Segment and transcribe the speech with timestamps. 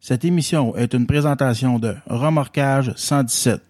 [0.00, 3.67] Cette émission est une présentation de Remorquage 117.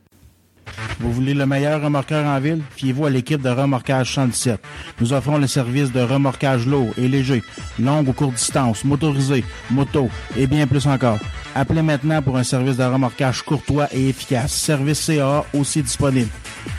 [1.00, 2.62] Vous voulez le meilleur remorqueur en ville?
[2.74, 4.60] Fiez-vous à l'équipe de Remorquage 117.
[5.00, 7.42] Nous offrons le service de remorquage lourd et léger,
[7.78, 11.18] longue ou courte distance, motorisé, moto et bien plus encore.
[11.54, 14.52] Appelez maintenant pour un service de remorquage courtois et efficace.
[14.52, 16.30] Service CA aussi disponible.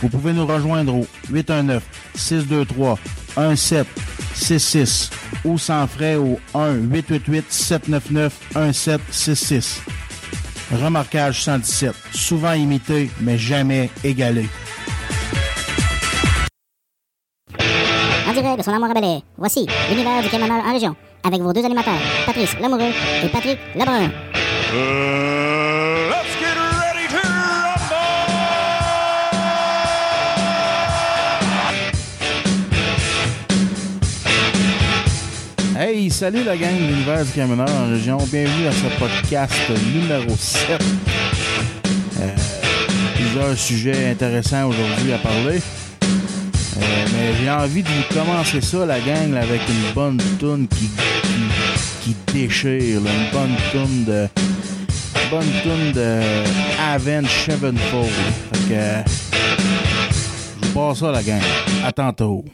[0.01, 1.83] Vous pouvez nous rejoindre au 819
[2.15, 2.99] 623
[3.37, 5.11] 1766
[5.45, 9.81] ou sans frais au 1 888 799 1766.
[10.71, 14.47] Remorquage 117, souvent imité mais jamais égalé.
[18.27, 21.65] En direct de son amour à voici l'univers du camionneur en région, avec vos deux
[21.65, 22.93] animateurs, Patrice Lamoureux
[23.23, 24.11] et Patrick Lebrun.
[24.71, 25.38] Uh,
[36.07, 38.17] Salut la gang de l'univers du camionneur en région.
[38.31, 39.53] Bienvenue à ce podcast
[39.93, 40.81] numéro 7.
[42.21, 42.27] Euh,
[43.15, 45.59] plusieurs sujets intéressants aujourd'hui à parler.
[45.61, 50.89] Euh, mais j'ai envie de vous commencer ça, la gang, avec une bonne toune qui,
[52.01, 52.99] qui, déchire.
[52.99, 54.27] une bonne toune de.
[55.29, 56.21] Bonne toune de
[56.81, 58.09] Avenged Sevenfold.
[58.53, 59.11] Fait que.
[60.63, 61.41] je vous ça, la gang.
[61.83, 62.45] À tantôt.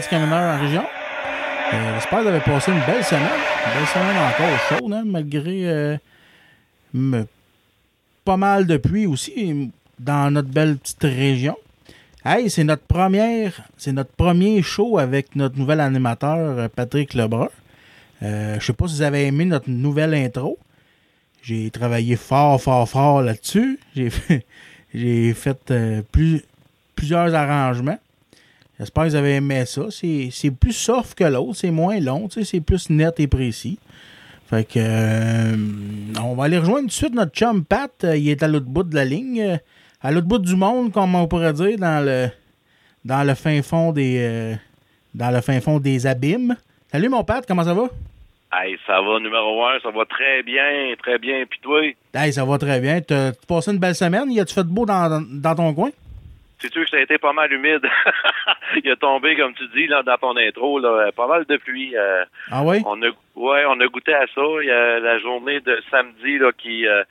[0.00, 0.84] La gang, l'univers du camionneur en région.
[1.72, 3.22] Euh, J'espère que vous avez passé une belle semaine.
[3.66, 7.24] Une belle semaine encore chaude, hein, malgré euh,
[8.24, 11.56] pas mal de pluie aussi dans notre belle petite région.
[12.24, 17.48] Hey, c'est notre première, c'est notre premier show avec notre nouvel animateur euh, Patrick Lebrun.
[18.22, 20.58] Euh, je sais pas si vous avez aimé notre nouvelle intro.
[21.42, 23.78] J'ai travaillé fort, fort, fort là-dessus.
[23.96, 24.44] J'ai fait,
[24.92, 26.42] fait plus,
[26.94, 27.98] plusieurs arrangements.
[28.80, 29.82] J'espère que vous avez aimé ça.
[29.90, 33.78] C'est, plus soft que l'autre, c'est moins long, c'est plus net et précis.
[34.48, 35.54] Fait que euh,
[36.24, 37.92] on va aller rejoindre tout de suite notre chum Pat.
[38.16, 39.42] Il est à l'autre bout de la ligne.
[39.42, 39.56] euh,
[40.00, 42.28] à l'autre bout du monde, comme on pourrait dire, dans le
[43.04, 44.54] dans le fin fond des euh,
[45.14, 46.56] dans le fin fond des abîmes.
[46.90, 47.84] Salut mon Pat, comment ça va?
[48.52, 51.44] Hey, ça va, numéro un, ça va très bien, très bien.
[51.48, 51.82] Puis toi,
[52.14, 53.02] Hey, ça va très bien.
[53.02, 54.32] T'as passé une belle semaine?
[54.32, 55.90] Y a-tu fait beau dans, dans ton coin?
[56.60, 57.82] Sais-tu que ça a été pas mal humide?
[58.84, 61.96] Il a tombé, comme tu dis, là, dans ton intro, là, pas mal de pluie.
[61.96, 62.82] euh, Ah oui?
[62.86, 64.42] on a, ouais, on a goûté à ça.
[64.62, 67.02] Il y a la journée de samedi là, qui, euh,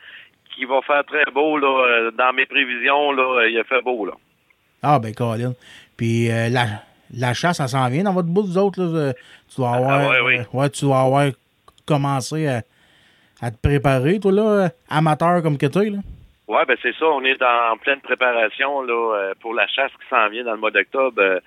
[0.56, 1.58] qui va faire très beau.
[1.58, 4.06] Là, euh, dans mes prévisions, là, il a fait beau.
[4.06, 4.14] Là.
[4.82, 5.54] Ah ben Colin.
[5.98, 6.66] Puis euh, la,
[7.16, 8.82] la chasse, ça s'en vient dans votre bout, vous autres.
[8.82, 9.14] Là, euh,
[9.50, 10.00] tu dois avoir.
[10.00, 10.46] Ah, ouais, oui.
[10.54, 11.30] ouais, tu dois avoir
[11.86, 12.62] commencé à,
[13.42, 15.98] à te préparer, toi, là, amateur comme que t'es, là.
[16.50, 17.06] Ouais, ben c'est ça.
[17.06, 20.58] On est en pleine préparation là, euh, pour la chasse qui s'en vient dans le
[20.58, 21.40] mois d'octobre euh,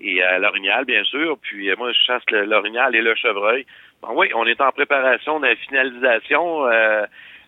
[0.00, 1.38] et à l'orignal, bien sûr.
[1.40, 3.64] Puis euh, moi, je chasse l'orignal et le chevreuil.
[4.02, 6.66] Ben oui, on est en préparation de la finalisation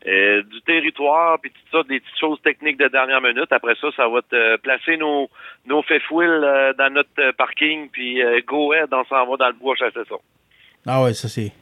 [0.05, 3.51] du territoire, puis tout ça, des petites choses techniques de dernière minute.
[3.51, 5.29] Après ça, ça va te placer nos
[5.67, 10.15] nos dans notre parking, puis go ahead, on s'en va dans le bois chasser ça.
[10.87, 11.53] Ah ouais, ça c'est.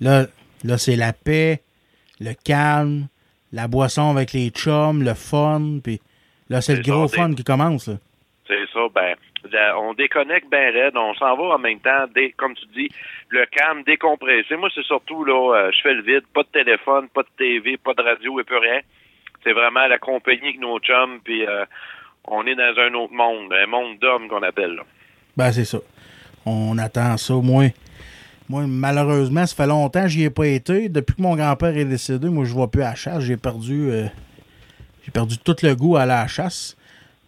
[0.00, 0.26] Là,
[0.64, 1.60] là c'est la paix,
[2.20, 3.08] le calme,
[3.52, 6.00] la boisson avec les chums, le fun, puis
[6.48, 7.94] là, c'est le gros ça, fun qui commence, là.
[8.46, 9.14] C'est ça, ben,
[9.76, 12.88] on déconnecte ben raide, on s'en va en même temps, dé- comme tu dis,
[13.28, 14.56] le calme, décompressé.
[14.56, 17.76] Moi, c'est surtout, là, euh, je fais le vide, pas de téléphone, pas de TV,
[17.76, 18.80] pas de radio et plus rien.
[19.44, 21.64] C'est vraiment la compagnie avec nos chums, puis euh,
[22.24, 24.82] on est dans un autre monde, un monde d'hommes qu'on appelle, là.
[25.36, 25.78] Ben, c'est ça.
[26.44, 27.34] On attend ça.
[27.34, 27.66] Moi,
[28.48, 30.88] moi, malheureusement, ça fait longtemps que j'y ai pas été.
[30.88, 33.22] Depuis que mon grand-père est décédé, moi, je vois plus à la chasse.
[33.22, 34.06] J'ai perdu, euh,
[35.04, 36.76] j'ai perdu tout le goût à la chasse.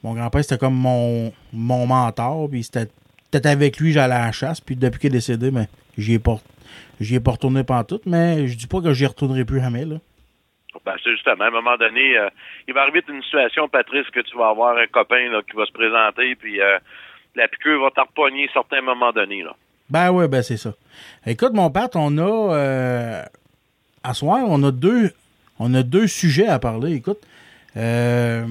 [0.02, 2.48] Mon grand-père, c'était comme mon, mon mentor.
[2.50, 2.86] Puis c'était
[3.30, 4.62] peut-être avec lui, j'allais à la chasse.
[4.62, 5.66] Puis depuis qu'il est décédé, ben,
[5.98, 6.38] j'y ai pas,
[7.00, 9.96] j'y ai pas retourné tout Mais je dis pas que j'y retournerai plus jamais, là.
[10.86, 12.30] Ben, c'est justement, à un moment donné, euh,
[12.66, 15.72] il va arriver une situation, Patrice, que tu vas avoir un copain qui va se
[15.72, 16.78] présenter, puis euh,
[17.34, 19.54] la piqûre va t'arpogner à certains moments donnés, là.
[19.90, 20.72] Ben oui, ben c'est ça.
[21.26, 23.22] Écoute, mon Pat, on a euh,
[24.02, 25.12] à soir, on a deux
[25.58, 26.92] on a deux sujets à parler.
[26.94, 27.20] Écoute.
[27.76, 28.44] Euh,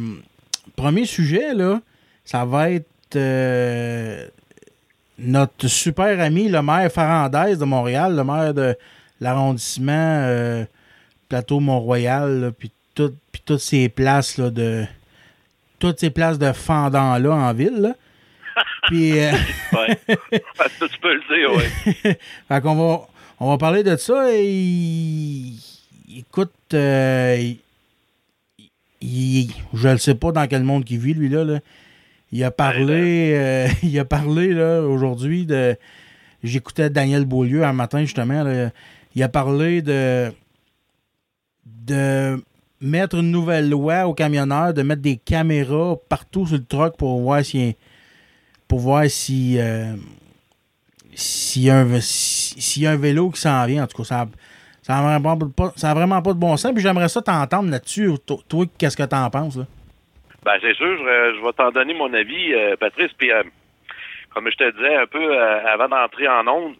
[0.75, 1.81] premier sujet, là,
[2.23, 4.27] ça va être euh,
[5.17, 8.77] notre super ami, le maire Farandez de Montréal, le maire de
[9.19, 10.65] l'arrondissement euh,
[11.27, 13.13] Plateau Mont-Royal, puis tout-
[13.45, 14.85] toutes ces places là, de.
[15.79, 17.77] Toutes ces places de fendant là en ville.
[17.79, 17.93] Là.
[18.89, 19.19] Puis.
[19.19, 19.31] euh.
[19.71, 21.93] Ça, tu peux le dire, oui.
[22.47, 23.07] fait qu'on va,
[23.39, 24.27] on va parler de ça.
[24.33, 25.53] Et,
[26.17, 27.53] écoute, euh,
[29.01, 31.43] il- je ne sais pas dans quel monde il vit, lui, là.
[31.43, 31.59] là.
[32.31, 35.75] Il a parlé, euh, il a parlé, là, aujourd'hui de...
[36.43, 38.43] J'écoutais Daniel Beaulieu un matin, justement.
[38.43, 38.71] là.
[39.15, 40.31] il a parlé de...
[41.65, 42.41] de
[42.81, 47.19] mettre une nouvelle loi aux camionneurs, de mettre des caméras partout sur le truck pour
[47.21, 47.75] voir si...
[48.69, 49.57] pour voir si...
[49.59, 49.93] euh,
[51.13, 54.03] s'il y, a un- si- y a un vélo qui s'en vient, en tout cas,
[54.05, 54.25] ça
[54.83, 55.01] ça a
[55.93, 56.71] vraiment pas, de bon sens.
[56.73, 58.09] Puis j'aimerais ça t'entendre là-dessus.
[58.25, 59.57] To- Toi, qu'est-ce que t'en penses?
[59.57, 59.65] Là?
[60.45, 63.11] Ben, c'est sûr, je, je vais t'en donner mon avis, euh, Patrice.
[63.17, 63.43] Puis, euh,
[64.33, 66.75] comme je te disais un peu euh, avant d'entrer en onde,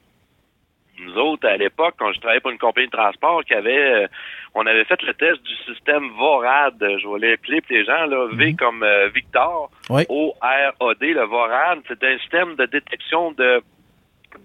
[1.01, 4.07] nous autres, à l'époque, quand je travaillais pour une compagnie de transport, qui avait,
[4.55, 6.75] on avait fait le test du système VORAD.
[6.79, 10.03] Je vais l'appeler pour les gens, là, V comme euh, Victor, Oui.
[10.09, 11.79] O-R-A-D, le VORAD.
[11.87, 13.61] C'est un système de détection de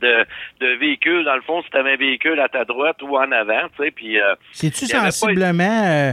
[0.00, 0.24] de,
[0.60, 1.24] de véhicules.
[1.24, 3.84] Dans le fond, si tu avais un véhicule à ta droite ou en avant, tu
[3.84, 4.18] sais, puis...
[4.20, 6.12] euh, C'est-tu avait pas- sensiblement euh,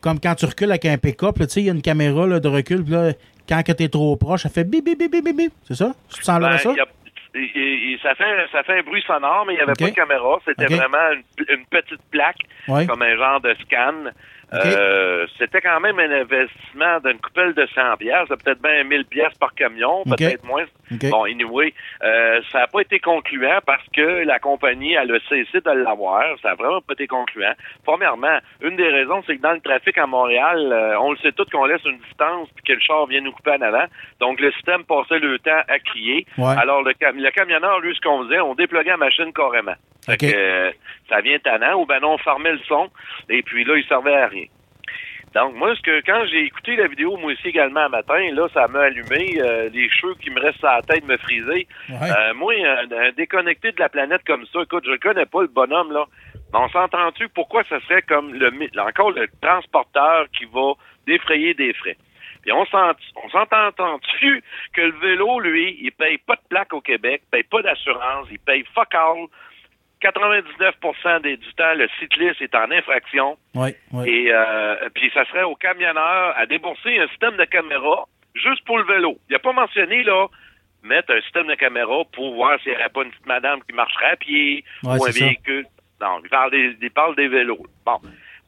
[0.00, 1.36] comme quand tu recules avec un pick-up?
[1.38, 2.84] là, Tu sais, il y a une caméra là, de recul.
[2.88, 3.12] Là,
[3.48, 5.52] quand que t'es trop proche, ça fait bip, bip, bip, bip, bip.
[5.66, 5.92] C'est ça?
[6.14, 6.70] Tu sens Ben, ça?
[6.72, 6.86] il y a-
[7.34, 9.94] il- il- ça, fait, ça fait un bruit sonore, mais il n'y avait pas de
[9.96, 10.38] caméra.
[10.44, 12.36] C'était vraiment une, une petite plaque,
[12.86, 14.10] comme un genre de scan.
[14.54, 19.34] Euh, c'était quand même un investissement d'une coupelle de 100 pièces, peut-être bien 1000 pièces
[19.38, 20.64] par camion, peut-être moins.
[21.10, 25.60] Bon, anyway, euh, ça n'a pas été concluant parce que la compagnie, elle a cessé
[25.60, 26.22] de l'avoir.
[26.42, 27.52] Ça n'a vraiment pas été concluant.
[27.84, 31.32] Premièrement, une des raisons, c'est que dans le trafic à Montréal, euh, on le sait
[31.32, 33.84] tous qu'on laisse une distance puis que le char vient nous couper en avant.
[34.20, 36.26] Donc, le système passait le temps à crier.
[36.36, 36.54] Ouais.
[36.58, 39.74] Alors, le, cam- le camionneur, lui, ce qu'on faisait, on dépluguait la machine carrément.
[40.04, 40.70] Fait que, euh,
[41.08, 42.90] ça vient tannant, ou ben non, on fermait le son,
[43.28, 44.46] et puis là, il servait à rien.
[45.34, 48.48] Donc, moi, ce que quand j'ai écouté la vidéo, moi aussi également un matin, là,
[48.52, 51.66] ça m'a allumé, euh, les cheveux qui me restent à la tête me frisaient.
[51.88, 52.10] Ouais.
[52.18, 55.48] Euh, moi, un, un déconnecté de la planète comme ça, écoute, je connais pas, le
[55.48, 56.04] bonhomme, là.
[56.52, 60.74] Mais on s'entend-tu pourquoi ça serait comme le encore le transporteur qui va
[61.06, 61.96] défrayer des frais?
[62.42, 64.42] Puis on s'entend-tu
[64.74, 68.38] que le vélo, lui, il paye pas de plaque au Québec, paye pas d'assurance, il
[68.40, 69.28] paye fuck all.
[70.02, 70.74] 99
[71.22, 73.38] des, du temps, le cycliste est en infraction.
[73.54, 74.08] Ouais, ouais.
[74.10, 78.78] Et euh, puis ça serait au camionneur à débourser un système de caméra juste pour
[78.78, 79.18] le vélo.
[79.30, 80.26] Il a pas mentionné là
[80.82, 83.72] mettre un système de caméra pour voir s'il n'y aurait pas une petite madame qui
[83.74, 85.24] marcherait à pied Ouais, ou un c'est ça.
[85.26, 85.66] véhicule.
[86.00, 87.64] Non, il parle des, il parle des vélos.
[87.86, 88.00] Bon.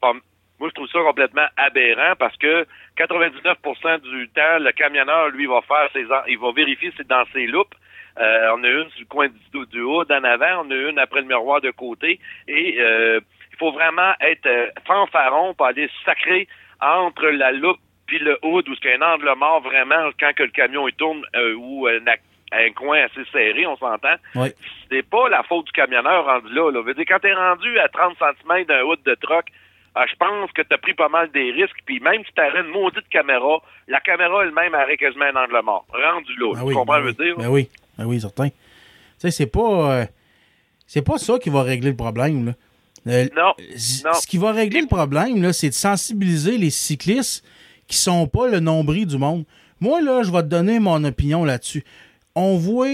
[0.02, 0.14] Bon,
[0.58, 2.66] moi, je trouve ça complètement aberrant parce que
[2.98, 7.24] 99% du temps, le camionneur, lui, va faire ses, il va vérifier si c'est dans
[7.32, 7.74] ses loupes.
[8.18, 10.98] Euh, on a une sur le coin du, du haut, d'en avant, on a une
[10.98, 12.20] après le miroir de côté.
[12.48, 13.20] Et euh,
[13.52, 16.48] il faut vraiment être euh, fanfaron pour aller sacrer
[16.80, 20.50] entre la loupe puis le hood où c'est un angle mort vraiment quand que le
[20.50, 22.00] camion il tourne euh, ou un,
[22.52, 24.16] un coin assez serré, on s'entend.
[24.34, 24.52] Ouais.
[24.90, 26.70] C'est pas la faute du camionneur rendu là.
[26.70, 26.82] là.
[26.82, 29.46] Veut dire, quand t'es rendu à 30 cm d'un hood de truck,
[29.94, 31.78] ah, je pense que t'as pris pas mal des risques.
[31.86, 35.86] Puis même si t'avais une maudite caméra, la caméra elle-même aurait quasiment un angle mort.
[35.92, 36.52] Rendu là.
[36.54, 37.36] Ben tu oui, comprends ben ce que je veux oui.
[37.36, 37.44] dire?
[37.44, 38.48] Ben oui, ben oui, certain.
[38.48, 38.54] Tu
[39.18, 39.92] sais, c'est pas.
[39.92, 40.06] euh,
[40.86, 42.52] c'est pas ça qui va régler le problème, là.
[43.06, 43.52] Euh, Non.
[43.76, 47.44] Ce qui va régler le problème, c'est de sensibiliser les cyclistes
[47.86, 49.44] qui sont pas le nombril du monde.
[49.80, 51.84] Moi, là, je vais te donner mon opinion là-dessus.
[52.34, 52.88] On voit.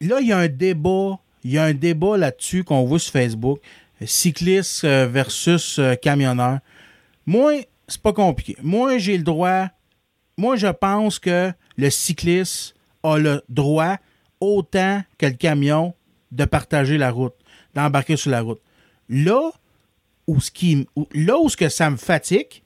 [0.00, 1.18] Là, il y a un débat.
[1.44, 3.60] Il y a un débat là-dessus qu'on voit sur Facebook.
[4.04, 6.58] Cycliste euh, versus camionneur.
[7.26, 8.56] Moi, c'est pas compliqué.
[8.62, 9.68] Moi, j'ai le droit.
[10.36, 13.96] Moi, je pense que le cycliste a le droit,
[14.40, 15.94] autant que le camion,
[16.30, 17.34] de partager la route,
[17.74, 18.60] d'embarquer sur la route.
[19.08, 19.50] Là
[20.26, 22.62] où, ce qui, où- là où ce que ça me fatigue,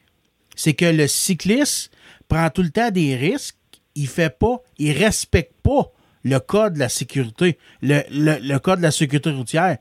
[0.54, 1.90] c'est que le cycliste
[2.28, 3.56] prend tout le temps des risques,
[3.94, 5.90] il fait pas, il respecte pas
[6.22, 9.78] le code de la sécurité, le, le- le code de la sécurité routière.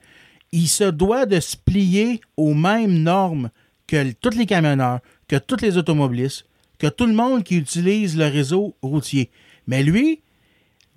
[0.52, 3.50] Il se doit de se plier aux mêmes normes
[3.88, 6.46] que tous les camionneurs, que tous les automobilistes,
[6.80, 9.30] que tout le monde qui utilise le réseau routier.
[9.68, 10.22] Mais lui,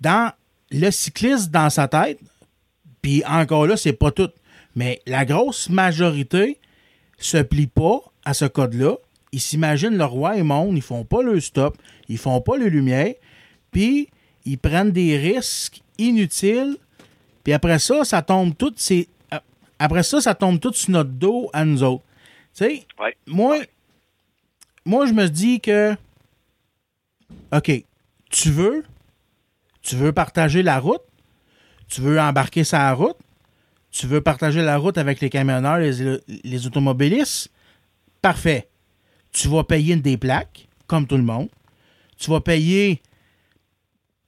[0.01, 0.31] dans
[0.71, 2.19] le cycliste dans sa tête,
[3.01, 4.29] puis encore là, c'est pas tout,
[4.75, 6.57] mais la grosse majorité
[7.17, 8.95] se plie pas à ce code-là.
[9.31, 11.77] Ils s'imaginent le roi et monde, ils font pas le stop,
[12.07, 13.13] ils font pas le lumière,
[13.71, 14.09] puis
[14.45, 16.77] ils prennent des risques inutiles,
[17.43, 19.39] puis après ça, ça tombe tout, c'est euh,
[19.79, 22.03] après ça, ça tombe tout sur notre dos à nous autres.
[22.55, 23.15] Tu sais, Ouais.
[23.27, 23.57] moi,
[24.85, 25.95] moi, je me dis que,
[27.53, 27.71] OK,
[28.29, 28.83] tu veux,
[29.89, 31.01] tu veux partager la route,
[31.87, 33.17] tu veux embarquer sa route,
[33.89, 37.49] tu veux partager la route avec les camionneurs, les, les automobilistes,
[38.21, 38.69] parfait.
[39.31, 41.49] Tu vas payer des plaques, comme tout le monde.
[42.19, 43.01] Tu vas payer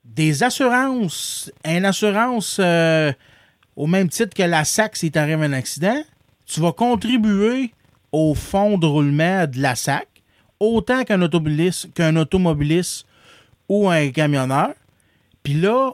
[0.03, 3.13] des assurances, une assurance euh,
[3.75, 6.01] au même titre que la SAC s'il t'arrive un accident.
[6.47, 7.71] Tu vas contribuer
[8.11, 10.07] au fonds de roulement de la SAC,
[10.59, 13.05] autant qu'un automobiliste, qu'un automobiliste
[13.69, 14.73] ou un camionneur.
[15.43, 15.91] Puis là,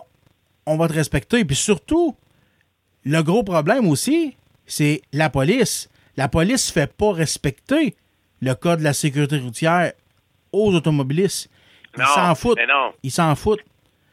[0.65, 1.45] on va te respecter.
[1.45, 2.15] Puis surtout,
[3.05, 4.35] le gros problème aussi,
[4.65, 5.89] c'est la police.
[6.17, 7.95] La police ne fait pas respecter
[8.41, 9.93] le code de la sécurité routière
[10.51, 11.49] aux automobilistes.
[11.97, 12.57] Ils s'en foutent.
[12.57, 12.93] mais non.
[13.03, 13.63] Ils s'en foutent.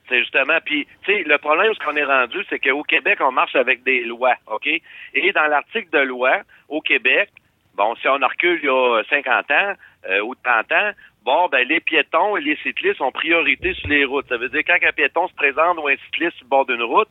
[0.09, 3.33] C'est justement, puis, tu sais, le problème, ce qu'on est rendu, c'est qu'au Québec, on
[3.33, 4.67] marche avec des lois, OK?
[4.67, 7.31] Et dans l'article de loi, au Québec,
[7.75, 9.73] bon, si on recule il y a 50 ans
[10.11, 10.91] euh, ou 30 ans,
[11.25, 14.29] bon, ben, les piétons et les cyclistes ont priorité sur les routes.
[14.29, 16.83] Ça veut dire, quand un piéton se présente ou un cycliste sur le bord d'une
[16.83, 17.09] route,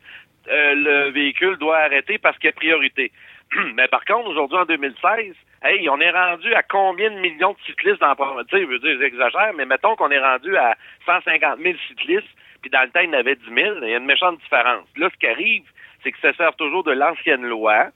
[0.50, 3.12] euh, le véhicule doit arrêter parce qu'il y a priorité.
[3.76, 7.66] Mais par contre, aujourd'hui, en 2016, hey, on est rendu à combien de millions de
[7.66, 8.44] cyclistes dans la?
[8.46, 12.28] Tu je veux dire, j'exagère, mais mettons qu'on est rendu à 150 000 cyclistes,
[12.62, 13.76] puis dans le temps, il y en avait 10 000.
[13.82, 14.86] Il y a une méchante différence.
[14.98, 15.64] Là, ce qui arrive,
[16.04, 17.88] c'est que ça sert toujours de l'ancienne loi.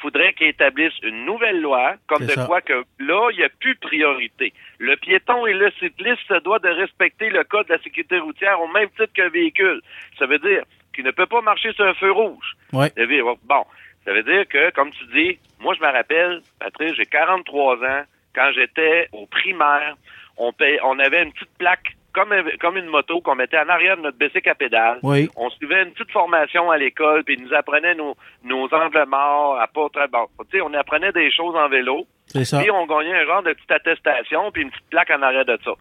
[0.00, 2.46] Faudrait qu'ils établissent une nouvelle loi, comme de ça.
[2.46, 4.52] quoi que là, il n'y a plus de priorité.
[4.78, 8.60] Le piéton et le cycliste se doit de respecter le code de la sécurité routière
[8.60, 9.80] au même titre qu'un véhicule.
[10.18, 10.62] Ça veut dire
[10.94, 12.54] qu'il ne peut pas marcher sur un feu rouge.
[12.72, 12.88] Ouais.
[12.96, 13.64] Vé- Bon.
[14.06, 18.02] Ça veut dire que, comme tu dis, moi, je me rappelle, Patrice, j'ai 43 ans.
[18.34, 19.96] Quand j'étais au primaire,
[20.38, 23.96] on, paye, on avait une petite plaque comme, comme une moto qu'on mettait en arrière
[23.96, 24.98] de notre bicycle à pédale.
[25.02, 25.28] Oui.
[25.36, 29.60] On suivait une petite formation à l'école, puis ils nous apprenaient nos, nos angles morts,
[29.60, 30.26] à pas très bon.
[30.50, 32.06] Tu sais, on apprenait des choses en vélo.
[32.26, 32.60] C'est ça.
[32.60, 35.58] Puis on gagnait un genre de petite attestation, puis une petite plaque en arrière de
[35.64, 35.72] ça.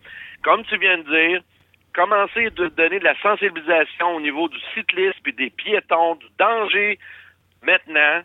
[0.44, 1.42] Comme tu viens de dire,
[1.94, 7.00] commencer de donner de la sensibilisation au niveau du cyclisme puis des piétons, du danger
[7.64, 8.22] maintenant.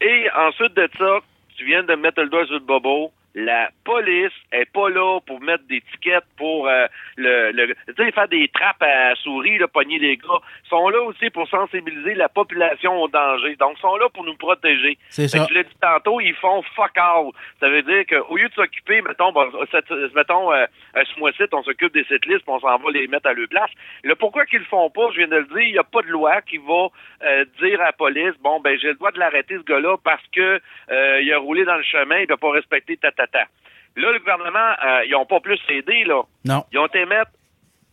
[0.00, 1.18] Et ensuite de ça,
[1.56, 3.12] tu viens de mettre le doigt sur le bobo.
[3.38, 6.86] La police est pas là pour mettre des tickets pour euh,
[7.18, 7.74] le, le
[8.12, 10.40] faire des trappes à souris, là, pogner les gars.
[10.64, 13.54] Ils sont là aussi pour sensibiliser la population au danger.
[13.56, 14.96] Donc ils sont là pour nous protéger.
[15.10, 15.46] C'est ça.
[15.50, 17.26] Je l'ai dit tantôt, ils font fuck all.
[17.60, 21.62] Ça veut dire qu'au lieu de s'occuper, mettons, bon, cette- mettons, euh, ce mois-ci, on
[21.62, 23.70] s'occupe des cyclistes, puis on s'en va les mettre à leur place.
[24.02, 26.00] Le pourquoi qu'ils le font pas, je viens de le dire, il n'y a pas
[26.00, 26.88] de loi qui va
[27.22, 30.22] euh, dire à la police, bon, ben, j'ai le droit de l'arrêter, ce gars-là, parce
[30.34, 30.58] que
[30.90, 34.18] euh, il a roulé dans le chemin, il n'a pas respecté ta, ta, Là, le
[34.18, 36.22] gouvernement, euh, ils ont pas plus aidé, là.
[36.44, 36.64] Non.
[36.72, 37.30] Ils ont été mettre,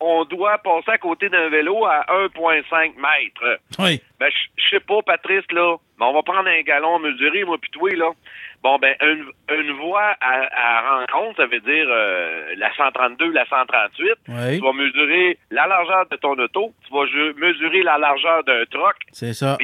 [0.02, 3.60] on doit passer à côté d'un vélo à 1,5 mètres.
[3.80, 4.02] Oui.
[4.20, 5.78] Ben, je sais pas, Patrice, là.
[5.98, 8.10] Mais on va prendre un galon mesuré, moi, puis toi, là.
[8.62, 9.26] Bon, ben, une,
[9.58, 14.12] une voie à, à rencontre, ça veut dire euh, la 132, la 138.
[14.28, 14.58] Oui.
[14.58, 16.74] Tu vas mesurer la largeur de ton auto.
[16.86, 17.06] Tu vas
[17.38, 18.96] mesurer la largeur d'un truck.
[19.14, 19.58] C'est ça.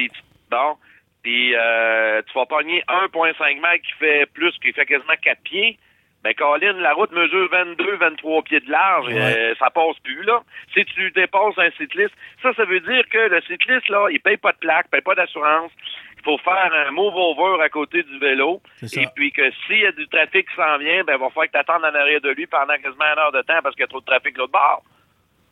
[0.50, 0.76] Bon.
[1.22, 5.78] Puis, euh, tu vas pogner 1,5 mètres qui fait plus, qui fait quasiment 4 pieds.
[6.22, 9.06] Ben, Colin, la route mesure 22, 23 pieds de large.
[9.08, 9.14] Ouais.
[9.18, 10.42] euh, ça passe plus, là.
[10.74, 14.36] Si tu dépasses un cycliste, ça, ça veut dire que le cycliste, là, il paye
[14.36, 15.70] pas de plaque, paye pas d'assurance.
[16.18, 18.60] Il faut faire un move over à côté du vélo.
[18.82, 21.46] Et puis que s'il y a du trafic qui s'en vient, ben, il va falloir
[21.46, 23.82] que tu attendes en arrière de lui pendant quasiment une heure de temps parce qu'il
[23.82, 24.82] y a trop de trafic de l'autre bord.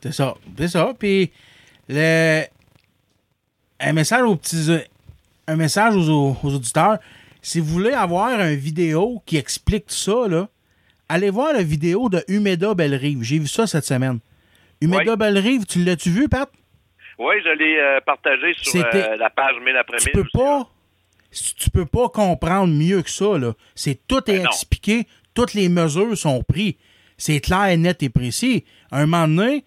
[0.00, 0.34] C'est ça.
[0.58, 0.92] C'est ça.
[0.98, 1.32] Puis,
[1.88, 2.42] le...
[3.80, 4.84] un message aux petits.
[5.48, 6.98] Un message aux, aux auditeurs.
[7.42, 10.48] Si vous voulez avoir une vidéo qui explique tout ça, là,
[11.08, 13.22] allez voir la vidéo de Humeda Bellerive.
[13.22, 14.18] J'ai vu ça cette semaine.
[14.80, 15.16] Humeda Oui.
[15.16, 16.50] Bellerive, tu l'as-tu vu, Pat?
[17.18, 20.30] Oui, je l'ai euh, partagé sur euh, la page 1000 après Tu 1000 peux aussi,
[20.32, 20.68] pas.
[21.32, 23.54] si Tu peux pas comprendre mieux que ça, là.
[23.74, 24.50] C'est tout est Ben non.
[24.50, 26.74] expliqué, toutes les mesures sont prises.
[27.16, 28.64] C'est clair, net et précis.
[28.92, 29.64] Un moment donné,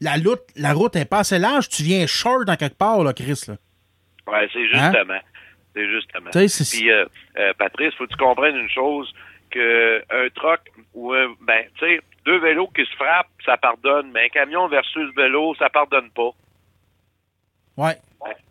[0.00, 3.12] la route, la route est pas assez large, tu viens short dans quelque part, là,
[3.12, 3.40] Chris.
[3.46, 3.56] Là.
[4.26, 4.90] Ouais, c'est Hein?
[4.92, 5.20] justement.
[5.74, 6.30] C'est justement.
[6.78, 7.04] Puis, euh,
[7.38, 9.12] euh, Patrice, faut que tu comprennes une chose,
[9.50, 10.60] que un truck
[10.94, 14.68] ou un, ben, tu sais, deux vélos qui se frappent, ça pardonne, mais un camion
[14.68, 16.30] versus vélo, ça pardonne pas.
[17.76, 17.96] Ouais.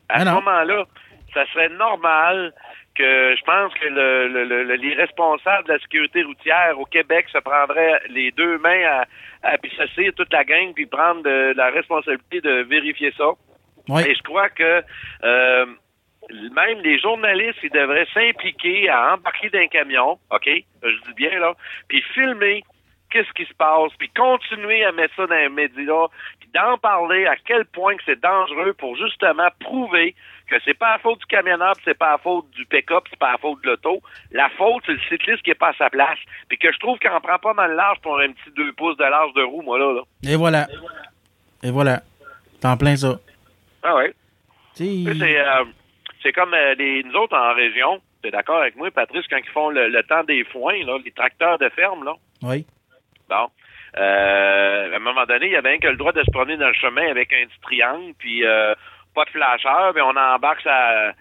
[0.09, 0.85] À ce moment-là,
[1.33, 2.53] ça serait normal
[2.95, 6.85] que je pense que le, le- le- le- les responsables de la sécurité routière au
[6.85, 9.05] Québec se prendraient les deux mains à,
[9.41, 9.71] à puis
[10.15, 13.31] toute la gang puis prendre de, la responsabilité de vérifier ça.
[13.89, 14.83] Et je crois que
[15.23, 15.65] euh,
[16.29, 20.49] même les journalistes, ils devraient s'impliquer à embarquer d'un camion, OK?
[20.83, 21.53] Je dis bien, là,
[21.87, 22.63] puis filmer
[23.09, 26.07] qu'est-ce qui se passe, puis continuer à mettre ça dans les médias,
[26.39, 30.15] puis d'en parler à quel point que c'est dangereux pour justement prouver
[30.47, 33.33] que c'est pas la faute du camionneur, c'est pas la faute du pick-up, c'est pas
[33.33, 34.01] la faute de l'auto.
[34.31, 36.17] La faute, c'est le cycliste qui est pas à sa place.
[36.49, 38.97] Puis que je trouve qu'il en prend pas mal large pour un petit deux pouces
[38.97, 39.93] de large de roue, moi, là.
[39.93, 40.01] là.
[40.23, 40.67] Et voilà.
[41.63, 42.01] Et voilà.
[42.61, 43.19] T'en plein ça.
[43.83, 44.13] Ah ouais.
[44.75, 45.63] Tu Tu C'est euh,
[46.21, 48.01] c'est comme euh, les, nous autres en région.
[48.21, 51.11] T'es d'accord avec moi, Patrice, quand ils font le, le temps des foins, là, les
[51.11, 52.13] tracteurs de ferme, là.
[52.43, 52.65] oui.
[53.29, 53.47] Bon.
[53.95, 56.57] Euh, à un moment donné, il y avait un que le droit de se promener
[56.57, 58.73] dans le chemin avec un petit triangle, puis euh,
[59.13, 61.13] pas de flasheur, puis on embarque ça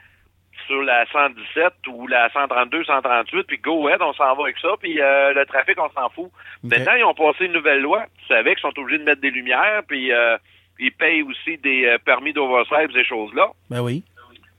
[0.66, 4.70] sur la 117 ou la 132, 138, puis go ahead, on s'en va avec ça,
[4.81, 6.31] puis euh, le trafic, on s'en fout.
[6.62, 8.05] Maintenant, ils ont passé une nouvelle loi.
[8.20, 10.37] Tu savais qu'ils sont obligés de mettre des lumières, puis euh,
[10.79, 13.49] ils payent aussi des euh, permis d'overstep, ces choses-là.
[13.71, 14.03] Ben oui.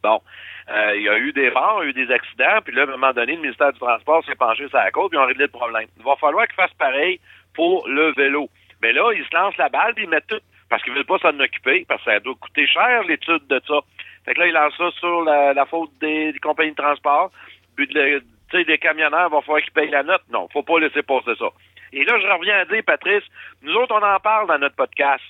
[0.02, 0.22] Bon,
[0.70, 2.82] euh, il y a eu des morts, il y a eu des accidents, puis là,
[2.82, 5.22] à un moment donné, le ministère du Transport s'est penché sur la côte, puis ils
[5.22, 5.88] ont réglé le problème.
[5.98, 7.20] Il va falloir qu'ils fassent pareil
[7.54, 8.50] pour le vélo.
[8.82, 11.20] Mais là, ils se lancent la balle, puis ils mettent tout, parce qu'ils veulent pas
[11.20, 13.80] s'en occuper, parce que ça doit coûter cher, l'étude de ça.
[14.26, 17.32] Fait que là, ils lancent ça sur la, la faute des, des compagnies de transport,
[17.78, 18.22] puis de le-
[18.52, 20.22] tu sais, des camionneurs, il va falloir qu'ils payent la note.
[20.30, 21.46] Non, faut pas laisser passer ça.
[21.94, 23.24] Et là, je reviens à dire, Patrice,
[23.62, 25.24] nous autres, on en parle dans notre podcast.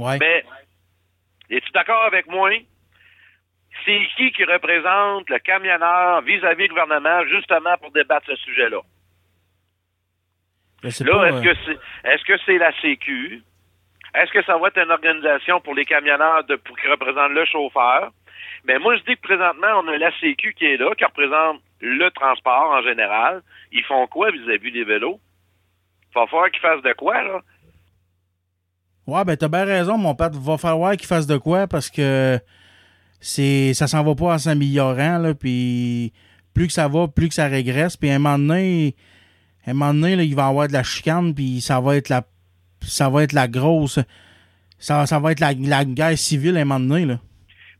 [0.00, 0.16] Ouais.
[0.18, 0.44] Mais,
[1.50, 2.50] es-tu d'accord avec moi?
[3.84, 8.80] C'est qui qui représente le camionneur vis-à-vis du gouvernement justement pour débattre ce sujet-là?
[10.82, 13.42] Là, est-ce euh, que c'est est-ce que c'est la Sécu?
[14.14, 17.44] Est-ce que ça va être une organisation pour les camionneurs de, pour qui représente le
[17.44, 18.10] chauffeur?
[18.64, 21.60] Mais moi, je dis que présentement, on a la Sécu qui est là, qui représente
[21.80, 23.42] le transport en général.
[23.70, 25.20] Ils font quoi vis-à-vis des vélos?
[26.10, 27.40] Il va falloir qu'ils fassent de quoi, là?
[29.06, 30.30] Ouais, ben t'as bien raison, mon père.
[30.32, 32.38] Va falloir qu'il fasse de quoi parce que
[33.20, 36.12] c'est ça s'en va pas en s'améliorant, là, puis
[36.54, 38.94] plus que ça va, plus que ça régresse, puis à un moment donné,
[39.66, 42.22] un moment donné, là, il va avoir de la chicane, puis ça va être la
[42.82, 43.98] ça va être la grosse
[44.80, 47.18] ça, ça va être la, la guerre civile à un moment donné, là.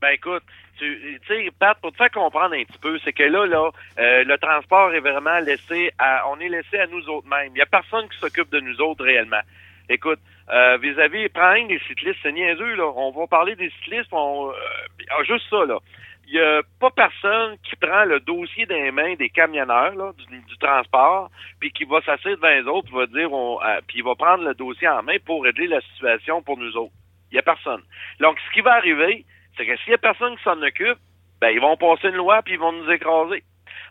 [0.00, 0.42] Ben écoute,
[0.78, 4.24] tu sais, Pat, pour te faire comprendre un petit peu, c'est que là, là, euh,
[4.24, 7.48] le transport est vraiment laissé à, on est laissé à nous autres mêmes.
[7.48, 9.40] Il n'y a personne qui s'occupe de nous autres réellement.
[9.88, 10.20] Écoute,
[10.52, 12.92] euh, vis-à-vis, prendre des cyclistes, c'est niaiseux, là.
[12.96, 15.78] On va parler des cyclistes, on, euh, juste ça, là.
[16.26, 20.58] Il n'y a pas personne qui prend le dossier des mains des camionneurs, là, du,
[20.58, 23.58] transport, puis qui va s'asseoir devant les autres, va dire, on,
[23.88, 26.92] puis il va prendre le dossier en main pour régler la situation pour nous autres.
[27.30, 27.82] Il n'y a personne.
[28.20, 29.24] Donc, ce qui va arriver,
[29.56, 30.98] c'est que s'il y a personne qui s'en occupe,
[31.40, 33.42] ben ils vont passer une loi puis ils vont nous écraser.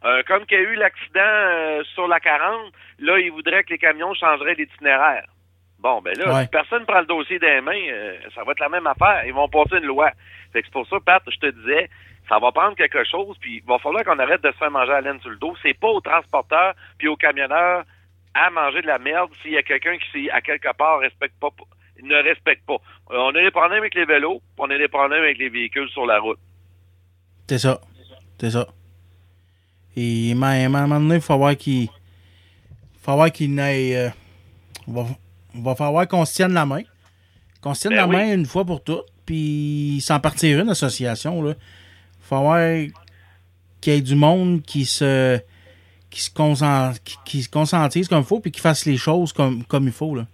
[0.05, 3.71] Euh, comme qu'il y a eu l'accident euh, sur la 40, là, ils voudraient que
[3.71, 5.25] les camions changeraient d'itinéraire.
[5.79, 8.69] Bon, ben là, si personne prend le dossier des mains, euh, ça va être la
[8.69, 9.23] même affaire.
[9.25, 10.11] Ils vont passer une loi.
[10.51, 11.89] Fait que c'est pour ça, Pat, je te disais,
[12.27, 14.91] ça va prendre quelque chose, puis il va falloir qu'on arrête de se faire manger
[14.91, 15.55] à laine sur le dos.
[15.63, 17.83] C'est pas aux transporteurs puis aux camionneurs
[18.33, 21.49] à manger de la merde s'il y a quelqu'un qui, à quelque part, respecte pas
[22.03, 22.77] ne respectent pas.
[23.11, 25.89] Euh, on a des problèmes avec les vélos, on a des problèmes avec les véhicules
[25.89, 26.39] sur la route.
[27.47, 27.81] C'est ça.
[28.39, 28.67] C'est ça.
[29.95, 31.89] Et à un moment donné, il faut voir qu'il.
[33.01, 33.95] faut voir qu'il n'aille.
[33.95, 34.09] Euh,
[35.53, 36.81] va, va falloir qu'on se tienne la main.
[37.61, 38.15] Qu'on se tienne Ben la oui.
[38.15, 39.05] main une fois pour toutes.
[39.25, 41.41] Puis s'en partir une association.
[41.41, 41.53] Là.
[42.21, 42.59] faut voir
[43.81, 45.39] qu'il y ait du monde qui se.
[46.09, 48.39] qui se, qui, qui se conscientise comme il faut.
[48.39, 50.15] Puis qui fasse les choses comme, comme il faut.
[50.15, 50.25] Là.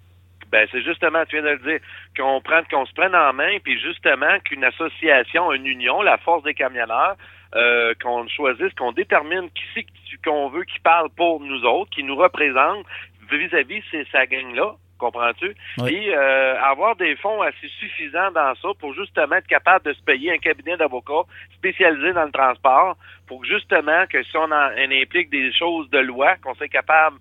[0.52, 1.80] Ben, c'est justement, tu viens de le dire,
[2.18, 6.44] qu'on prenne, qu'on se prenne en main, puis justement qu'une association, une union, la force
[6.44, 7.18] des camionneurs,
[7.56, 9.86] euh, qu'on choisisse, qu'on détermine qui c'est
[10.24, 12.86] qu'on veut qui parle pour nous autres, qui nous représente
[13.30, 15.56] vis-à-vis de sa gang-là, comprends-tu?
[15.80, 15.86] Oui.
[15.86, 20.02] Puis euh, avoir des fonds assez suffisants dans ça pour justement être capable de se
[20.04, 21.24] payer un cabinet d'avocats
[21.56, 26.00] spécialisé dans le transport, pour justement que si on, en, on implique des choses de
[26.00, 27.18] loi, qu'on soit capable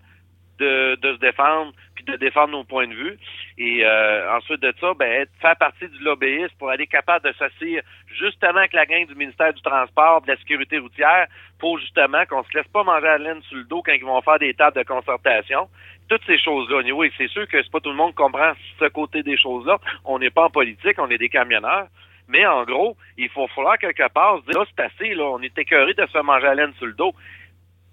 [0.58, 1.72] de, de se défendre
[2.04, 3.18] de défendre nos points de vue.
[3.58, 7.82] Et euh, ensuite de ça, ben, faire partie du lobbyisme pour être capable de s'assire
[8.18, 11.26] justement avec la gang du ministère du Transport, de la sécurité routière,
[11.58, 14.04] pour justement qu'on se laisse pas manger à la laine sur le dos quand ils
[14.04, 15.68] vont faire des tables de concertation.
[16.08, 16.82] Toutes ces choses-là.
[16.92, 19.78] Oui, c'est sûr que c'est pas tout le monde qui comprend ce côté des choses-là.
[20.04, 21.86] On n'est pas en politique, on est des camionneurs.
[22.28, 25.40] Mais en gros, il faut falloir quelque part se dire, là, c'est assez, là, on
[25.40, 27.12] est écœuré de se faire manger à la laine sur le dos.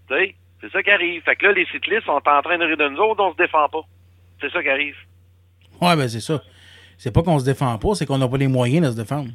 [0.08, 1.22] Tu sais, c'est ça qui arrive.
[1.24, 3.38] Fait que là, les cyclistes sont en train de rire de nous autres, on se
[3.38, 3.82] défend pas.
[4.42, 4.96] C'est ça qui arrive.
[5.80, 6.42] Ouais, ben c'est ça.
[6.98, 9.30] C'est pas qu'on se défend pas, c'est qu'on n'a pas les moyens de se défendre.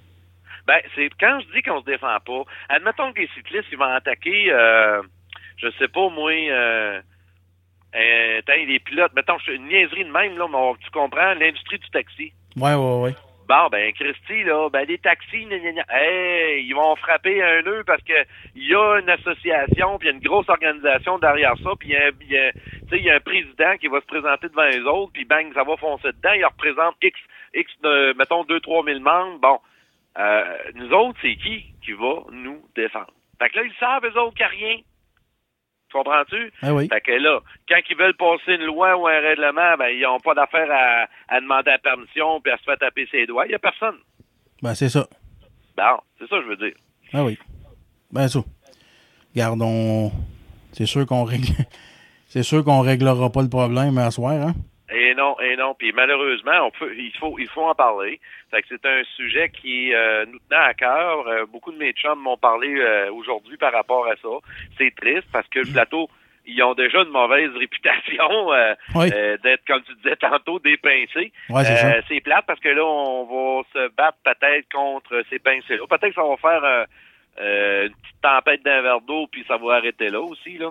[0.66, 3.85] Ben, c'est quand je dis qu'on se défend pas, admettons que les cyclistes, ils vont
[3.85, 5.01] attaquer, euh,
[5.59, 7.01] je sais pas, moi, euh,
[7.95, 11.79] euh, les pilotes, mettons, je- une niaiserie de même, là, mais on- tu comprends, l'industrie
[11.79, 12.33] du taxi.
[12.57, 13.14] Ouais, ouais, ouais.
[13.49, 18.03] Bon, ben, Christy, là, ben, les taxis, gna, hey, ils vont frapper un nœud parce
[18.03, 18.13] que
[18.57, 21.91] il y a une association, puis il y a une grosse organisation derrière ça, puis
[21.91, 22.35] il y
[22.97, 25.63] y y a un président qui va se présenter devant les autres, puis bang, ça
[25.63, 27.21] va foncer dedans, il représente X,
[27.55, 29.39] X, de, mettons, 2-3 000 membres.
[29.39, 29.61] Bon,
[30.19, 33.13] euh, nous autres, c'est qui qui va nous défendre?
[33.39, 34.77] Fait que là, ils savent, eux autres, qu'il n'y a rien.
[35.88, 36.53] Tu comprends-tu?
[36.62, 36.88] Ah oui.
[36.88, 40.18] Fait que là, quand ils veulent passer une loi ou un règlement, ben, ils n'ont
[40.18, 43.46] pas d'affaire à, à demander la permission puis à se faire taper ses doigts.
[43.46, 43.96] Il n'y a personne.
[44.62, 45.07] Ben c'est ça.
[45.77, 46.75] Bon, c'est ça que je veux dire.
[47.12, 47.38] Ah oui.
[48.11, 48.40] Ben ça.
[49.35, 50.11] Regarde, on.
[50.72, 51.46] C'est sûr qu'on règle.
[52.29, 54.53] C'est sûr qu'on réglera pas le problème à soir, hein?
[54.92, 55.75] Et non, et non.
[55.75, 58.20] Puis malheureusement, on peut, il faut, il faut en parler.
[58.51, 61.27] Fait que c'est un sujet qui euh, nous tenait à cœur.
[61.27, 64.29] Euh, beaucoup de mes chums m'ont parlé euh, aujourd'hui par rapport à ça.
[64.79, 66.09] C'est triste parce que le plateau,
[66.46, 69.11] ils ont déjà une mauvaise réputation euh, Oui.
[69.12, 71.33] euh, d'être, comme tu disais tantôt, dépincés.
[71.51, 75.40] Ouais, c'est Euh, c'est plate parce que là, on va se battre peut-être contre ces
[75.40, 75.85] pincés-là.
[75.88, 76.87] Peut-être que ça va faire
[77.38, 80.70] une petite tempête d'un verre d'eau, puis ça va arrêter là aussi, là.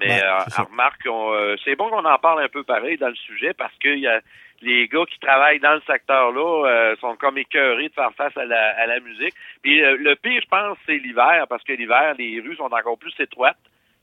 [0.00, 3.14] Mais euh, remarque, on, euh, c'est bon qu'on en parle un peu pareil dans le
[3.14, 4.20] sujet parce que y a
[4.62, 8.44] les gars qui travaillent dans le secteur-là euh, sont comme écœurés de faire face à
[8.44, 9.34] la, à la musique.
[9.62, 12.98] Puis euh, le pire, je pense, c'est l'hiver parce que l'hiver, les rues sont encore
[12.98, 13.56] plus étroites.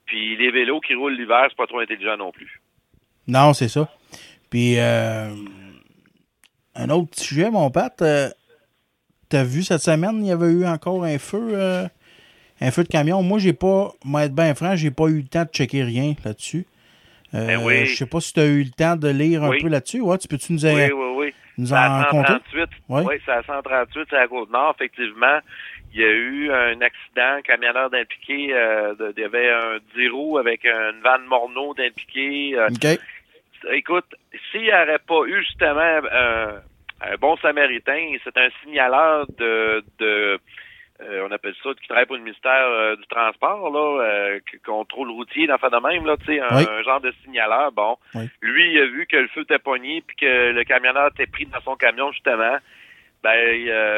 [0.05, 2.61] Puis les vélos qui roulent l'hiver, c'est pas trop intelligent non plus.
[3.27, 3.87] Non, c'est ça.
[4.49, 5.29] Puis, euh,
[6.75, 8.01] un autre sujet, mon Pat.
[8.01, 8.29] euh,
[9.29, 11.83] T'as vu cette semaine, il y avait eu encore un feu, euh,
[12.61, 13.21] un feu de camion.
[13.23, 16.13] Moi, j'ai pas, moi être bien franc, j'ai pas eu le temps de checker rien
[16.25, 16.65] là-dessus.
[17.33, 17.85] Euh, Ben oui.
[17.85, 19.61] Je sais pas si tu as eu le temps de lire un Oui.
[19.61, 19.99] peu là-dessus.
[20.01, 21.33] Ouais, tu peux-tu nous, Oui, oui, oui.
[21.57, 22.03] nous en?
[22.11, 22.69] 138.
[22.89, 23.01] Oui.
[23.05, 24.75] Oui, c'est à 138, c'est à Côte-Nord.
[24.79, 25.39] Effectivement,
[25.93, 28.53] il y a eu un accident, un camionneur d'impliqué.
[28.53, 32.55] euh, il y avait un 10 roues avec une vanne Morneau d'impliqué.
[32.57, 32.99] euh, OK.
[33.73, 34.05] écoute,
[34.51, 36.47] s'il n'y aurait pas eu justement un,
[37.01, 40.39] un bon samaritain, c'est un signaleur de, de
[41.01, 44.57] euh, on appelle ça, qui travaille pour le ministère euh, du Transport, là, euh, qui
[44.59, 46.65] contrôle routier, dans fait de même, là, tu sais, un, Oui.
[46.67, 47.71] un genre de signaleur.
[47.71, 48.27] Bon, Oui.
[48.41, 51.45] lui, il a vu que le feu était pogné, puis que le camionneur était pris
[51.45, 52.57] dans son camion, justement.
[53.23, 53.35] Ben,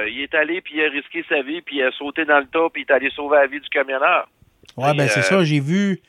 [0.08, 2.48] il, est allé, puis il a risqué sa vie, puis il a sauté dans le
[2.48, 4.28] tas, puis il est allé sauver la vie du camionneur.
[4.76, 5.44] Ouais, Et, ben c'est ça.
[5.44, 6.00] J'ai vu,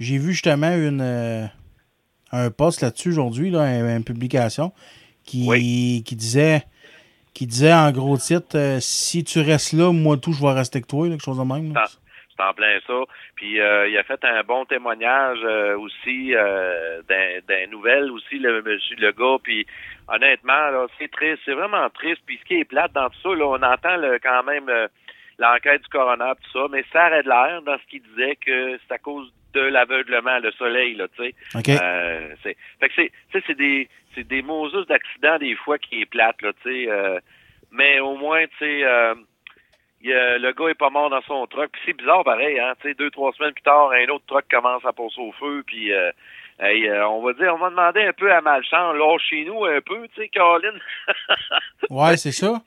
[0.00, 1.48] j'ai vu justement une,
[2.32, 4.72] un post là-dessus aujourd'hui, là, une, une publication,
[5.24, 6.62] qui, qui disait
[7.34, 10.78] qui disait en gros titre euh, Si tu restes là, moi tout, je vais rester
[10.78, 11.72] avec toi, quelque chose de même.
[12.36, 12.94] C'est en plein ça.
[13.36, 18.60] Puis euh, il a fait un bon témoignage euh, aussi euh, d'un nouvelle aussi, le
[18.62, 19.36] monsieur le gars.
[19.42, 19.66] Puis
[20.08, 22.22] honnêtement, c'est triste, c'est vraiment triste.
[22.26, 24.88] Puis ce qui est plate dans tout ça, là, on entend le- quand même euh,
[25.38, 28.94] l'enquête du coroner tout ça, mais ça arrête l'air dans ce qu'il disait que c'est
[28.94, 31.34] à cause de l'aveuglement, le soleil, là, tu sais.
[31.54, 31.68] OK.
[31.68, 32.94] Euh, c'est, fait que
[33.32, 36.90] c'est, c'est des, c'est des mosus d'accidents des fois qui est plate, là, tu sais.
[36.90, 37.20] euh,
[37.70, 39.14] mais au moins, tu sais, euh,
[40.02, 41.70] le gars est pas mort dans son truck.
[41.72, 42.74] Puis c'est bizarre, pareil, hein.
[42.80, 45.62] Tu sais, deux, trois semaines plus tard, un autre truck commence à passer au feu.
[45.66, 45.90] Puis,
[46.60, 49.64] hey, euh, on va dire, on va demander un peu à Malchance, là, chez nous
[49.64, 50.80] un peu, tu sais, Caroline.
[51.90, 52.62] Ouais, c'est ça.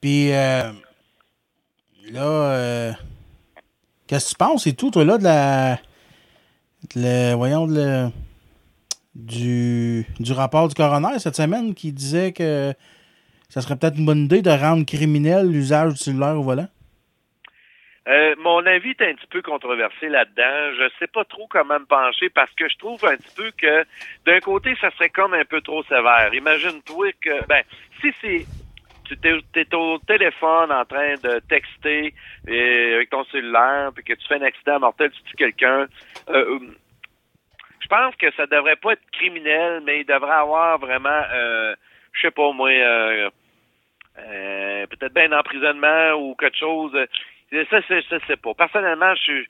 [0.00, 0.70] Puis euh,
[2.10, 2.92] là, euh,
[4.06, 4.66] qu'est-ce que tu penses?
[4.66, 5.24] Et tout, toi, là, de
[6.96, 7.36] la.
[7.36, 8.10] voyons, de la-
[9.14, 12.72] du, du rapport du coroner cette semaine qui disait que
[13.50, 16.68] ça serait peut-être une bonne idée de rendre criminel l'usage du cellulaire au volant?
[18.08, 20.74] Euh, mon avis est un petit peu controversé là-dedans.
[20.76, 23.84] Je sais pas trop comment me pencher parce que je trouve un petit peu que
[24.26, 26.34] d'un côté, ça serait comme un peu trop sévère.
[26.34, 27.62] Imagine-toi que ben
[28.00, 28.46] si c'est
[29.04, 32.14] tu t'es, au téléphone en train de texter
[32.48, 35.86] euh, avec ton cellulaire puis que tu fais un accident mortel, tu tues quelqu'un.
[36.28, 36.58] euh,
[37.80, 41.74] je pense que ça devrait pas être criminel, mais il devrait avoir vraiment euh,
[42.12, 43.28] je sais pas moi euh,
[44.18, 46.92] euh, peut-être bien un emprisonnement ou quelque chose.
[47.70, 48.54] Ça, c'est, ça, c'est pas.
[48.54, 49.48] Personnellement, je suis.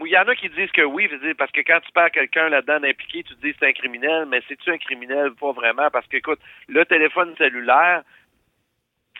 [0.00, 2.78] Il y en a qui disent que oui, parce que quand tu perds quelqu'un là-dedans
[2.78, 5.32] d'impliqué, tu te dis c'est un criminel, mais c'est-tu un criminel?
[5.32, 8.02] Pas vraiment, parce que, écoute, le téléphone cellulaire,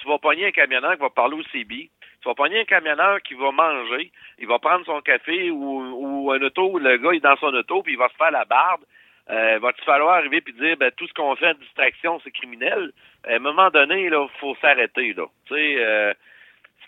[0.00, 3.22] tu vas pogner un camionneur qui va parler au CB, tu vas pogner un camionneur
[3.22, 7.36] qui va manger, il va prendre son café ou, un auto, le gars est dans
[7.36, 8.82] son auto, puis il va se faire la barbe.
[9.30, 12.92] Euh, va-tu falloir arriver puis dire ben tout ce qu'on fait de distraction c'est criminel?
[13.28, 15.26] À un moment donné là faut s'arrêter là.
[15.52, 16.14] Euh,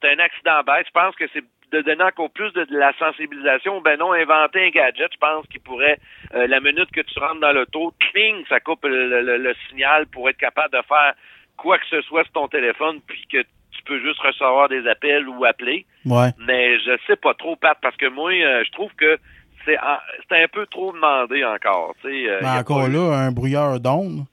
[0.01, 0.87] c'est un accident bête.
[0.87, 3.83] Je pense que c'est de donner encore plus de, la sensibilisation.
[3.83, 5.99] Ben non inventer un gadget je pense qui pourrait
[6.35, 10.39] euh, la minute que tu rentres dans l'auto cling ça coupe le signal pour être
[10.39, 11.13] capable de faire
[11.61, 15.29] quoi que ce soit sur ton téléphone puis que tu peux juste recevoir des appels
[15.29, 16.31] ou appeler Ouais.
[16.47, 19.19] mais je sais pas trop, Pat, parce que moi, euh, je trouve que
[19.65, 21.95] c'est un peu trop demandé encore.
[22.05, 24.25] euh, Mais a encore pas là, un brouilleur d'ondes,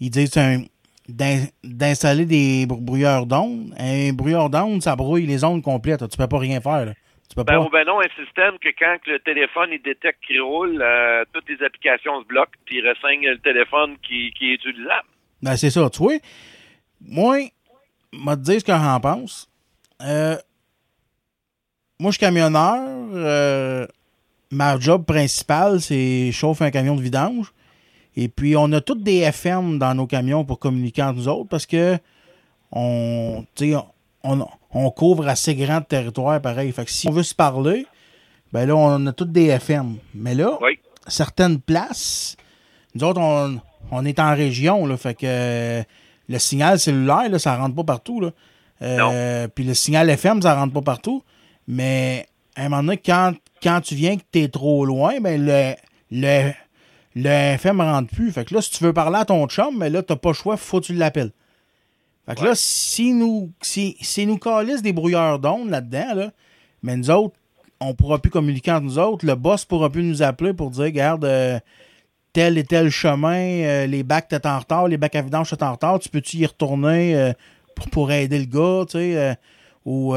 [0.00, 0.30] ils disent
[1.64, 3.74] d'installer des br- brouilleurs d'ondes.
[3.78, 6.08] Un brouilleur d'ondes, ça brouille les ondes complètes.
[6.08, 6.86] Tu peux pas rien faire.
[6.86, 6.92] là.
[7.28, 7.68] Tu peux Ben, pas.
[7.72, 11.64] ben non, un système que quand le téléphone il détecte qu'il roule, euh, toutes les
[11.64, 15.08] applications se bloquent, puis il ressigne le téléphone qui, qui est utilisable.
[15.42, 16.18] Ben, c'est ça, tu vois.
[17.06, 17.48] Moi,
[18.12, 19.48] m'a te dire ce que j'en pense.
[20.02, 20.36] Euh,
[21.98, 22.80] moi, je suis camionneur.
[23.14, 23.86] euh,
[24.50, 27.52] ma job principale, c'est chauffer un camion de vidange.
[28.16, 31.48] Et puis, on a toutes des FM dans nos camions pour communiquer entre nous autres
[31.48, 31.98] parce que
[32.70, 33.44] on,
[34.22, 36.70] on, on couvre assez grand territoire pareil.
[36.72, 37.86] Fait que si on veut se parler,
[38.52, 39.96] ben là, on a toutes des FM.
[40.14, 40.78] Mais là, Oui.
[41.06, 42.36] certaines places,
[42.94, 43.58] nous autres, on,
[43.90, 45.82] on est en région, là, fait que
[46.28, 48.20] le signal cellulaire, là, ça rentre pas partout.
[48.20, 48.30] Là.
[48.82, 51.22] Euh, Puis le signal FM, ça rentre pas partout.
[51.68, 55.44] Mais à un moment donné, quand, quand tu viens que tu es trop loin, ben
[55.44, 55.74] le,
[56.10, 56.52] le,
[57.14, 58.32] le FM rentre plus.
[58.32, 60.34] Fait que là, si tu veux parler à ton chum, mais là, t'as pas le
[60.34, 61.32] choix, faut que tu l'appelles.
[62.26, 66.30] Fait que là, si nous, si, si nous calissent des brouilleurs d'ondes là-dedans, là,
[66.82, 67.34] mais nous autres,
[67.80, 69.26] on pourra plus communiquer entre nous autres.
[69.26, 71.58] Le boss pourra plus nous appeler pour dire, regarde, euh,
[72.32, 75.62] tel et tel chemin, euh, les bacs t'es en retard, les bacs à vidange t'es
[75.62, 77.32] en retard, tu peux-tu y retourner euh,
[77.74, 79.34] pour, pour aider le gars, tu sais, euh,
[79.84, 80.14] ou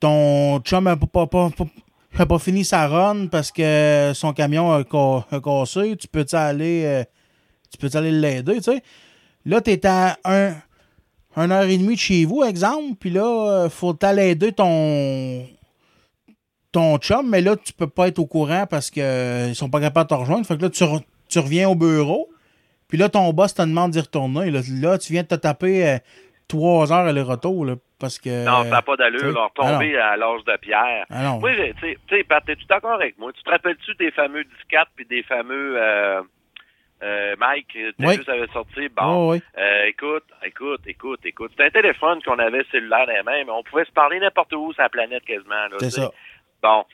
[0.00, 4.80] ton chum a pas, pas, pas, pas- fini sa run parce que son camion a,
[4.80, 7.04] a cassé, tu peux-tu aller,
[7.78, 8.82] peux aller l'aider, tu sais?
[9.44, 10.54] Là, t'es à un,
[11.36, 15.46] un heure et demie de chez vous, exemple, puis là, faut t'aller aider ton
[16.72, 19.70] ton chum, mais là, tu peux pas être au courant parce que euh, ils sont
[19.70, 20.46] pas capables de te rejoindre.
[20.46, 22.28] Fait que là, tu, re- tu reviens au bureau,
[22.88, 24.50] puis là, ton boss te demande d'y retourner.
[24.50, 25.98] Là, Là, tu viens de te taper euh,
[26.46, 28.44] trois heures aller-retour, là, parce que...
[28.44, 29.34] Non, ça n'a pas d'allure.
[29.38, 31.04] On retomber à l'âge de pierre.
[31.10, 31.38] Ah non.
[31.40, 33.32] Moi, j'ai- tu sais- Pat, t'es-tu d'accord avec moi?
[33.32, 35.74] Tu te rappelles-tu des fameux 14 puis des fameux...
[35.76, 36.22] Euh,
[37.00, 38.18] euh, Mike, tu Oui.
[38.26, 38.88] avait sorti.
[38.88, 39.40] Bon, Oh, oui.
[39.56, 41.50] euh, écoute, écoute, écoute, écoute.
[41.52, 44.52] C'était un téléphone qu'on avait cellulaire dans les mains, mais on pouvait se parler n'importe
[44.54, 45.54] où sur la planète quasiment.
[45.78, 46.10] C'est ça.
[46.62, 46.84] Bon.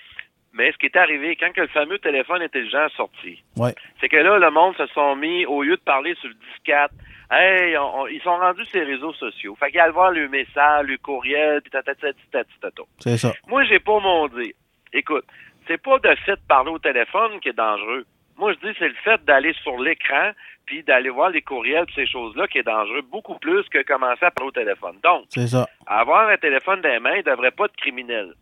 [0.53, 3.75] Mais ce qui est arrivé, quand que le fameux téléphone intelligent est sorti, Ouais.
[4.01, 6.91] c'est que là, le monde se sont mis, au lieu de parler sur le 14,
[7.33, 9.57] hey, on- on- ils sont rendus sur les réseaux sociaux.
[9.59, 12.83] Fait qu'ils allaient voir le message, le courriel, puis tatatati, tatata.
[13.01, 13.33] C'est ça.
[13.49, 14.53] Moi, j'ai pas mon dire.
[14.93, 15.25] Écoute,
[15.67, 18.05] c'est pas de fait de parler au téléphone qui est dangereux.
[18.37, 20.31] Moi, je dis c'est le fait d'aller sur l'écran
[20.67, 24.25] puis d'aller voir les courriels pis ces choses-là qui est dangereux beaucoup plus que commencer
[24.25, 24.97] à parler au téléphone.
[25.03, 25.67] Donc, ça.
[25.87, 28.33] avoir un téléphone dans les mains ne devrait pas être criminel.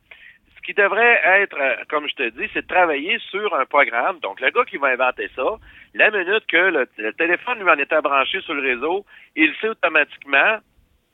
[0.62, 4.20] Ce qui devrait être, euh, comme je te dis, c'est de travailler sur un programme.
[4.20, 5.42] Donc, le gars qui va inventer ça,
[5.94, 9.68] la minute que le, le téléphone lui en était branché sur le réseau, il sait
[9.70, 10.58] automatiquement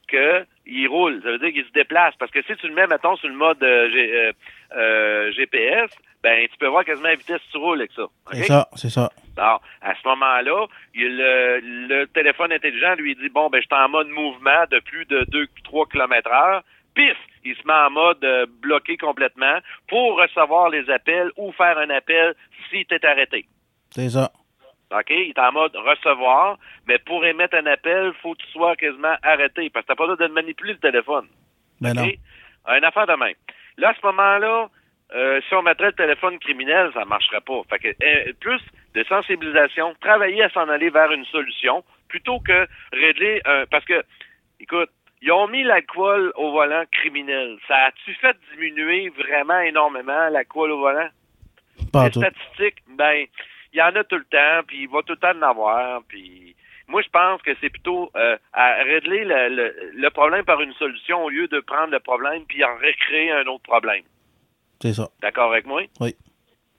[0.08, 1.20] qu'il roule.
[1.22, 2.14] Ça veut dire qu'il se déplace.
[2.18, 4.32] Parce que si tu le mets, mettons, sur le mode euh, G- euh,
[4.76, 5.90] euh, GPS,
[6.22, 8.06] ben tu peux voir quasiment la vitesse que tu roules avec ça.
[8.32, 8.68] C'est ça.
[8.74, 9.10] C'est ça.
[9.36, 14.08] Alors, à ce moment-là, le téléphone intelligent lui dit bon ben je suis en mode
[14.08, 15.20] mouvement de plus de
[15.70, 16.62] 2-3 km heure.
[16.94, 17.16] Pif!
[17.44, 21.90] Il se met en mode euh, bloqué complètement pour recevoir les appels ou faire un
[21.90, 22.34] appel
[22.70, 23.46] si tu es arrêté.
[23.90, 24.30] C'est ça.
[24.90, 25.10] OK?
[25.10, 29.16] Il est en mode recevoir, mais pour émettre un appel, faut que tu sois quasiment
[29.22, 31.26] arrêté parce que t'as pas le droit de manipuler le téléphone.
[31.80, 32.04] Ben non.
[32.04, 33.34] Une affaire de même.
[33.76, 34.68] Là, à ce moment-là,
[35.14, 37.62] euh, si on mettrait le téléphone criminel, ça ne marcherait pas.
[37.70, 38.60] Fait que euh, plus
[38.94, 43.64] de sensibilisation, travailler à s'en aller vers une solution, plutôt que régler un.
[43.70, 44.02] Parce que,
[44.60, 44.90] écoute,
[45.22, 47.58] ils ont mis l'alcool au volant criminel.
[47.66, 51.08] Ça a-tu fait diminuer vraiment énormément l'alcool au volant?
[51.92, 52.20] Pas Les tout.
[52.20, 53.26] statistiques, ben,
[53.72, 56.02] il y en a tout le temps, puis il va tout le temps en avoir,
[56.08, 56.54] puis
[56.86, 60.72] moi, je pense que c'est plutôt euh, à régler le, le, le problème par une
[60.74, 64.04] solution au lieu de prendre le problème puis en recréer un autre problème.
[64.80, 65.08] C'est ça.
[65.20, 65.82] D'accord avec moi?
[66.00, 66.16] Oui.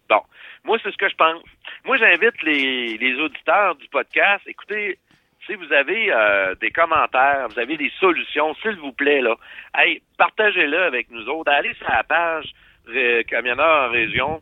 [0.10, 0.22] Bon.
[0.64, 1.44] Moi, c'est ce que je pense.
[1.86, 4.98] Moi, j'invite les, les auditeurs du podcast, écoutez,
[5.50, 9.36] si vous avez euh, des commentaires, vous avez des solutions, s'il vous plaît, là,
[9.76, 11.52] hey, partagez-le avec nous autres.
[11.52, 12.46] Allez sur la page
[12.90, 14.42] euh, Camionneur en région.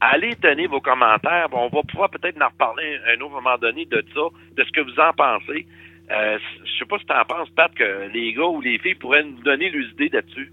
[0.00, 1.48] Allez donner vos commentaires.
[1.50, 4.20] Bon, on va pouvoir peut-être en reparler à un autre moment donné de ça,
[4.56, 5.66] de ce que vous en pensez.
[6.10, 8.94] Euh, je sais pas si tu en penses, Pat, que les gars ou les filles
[8.94, 10.52] pourraient nous donner leurs idées là-dessus.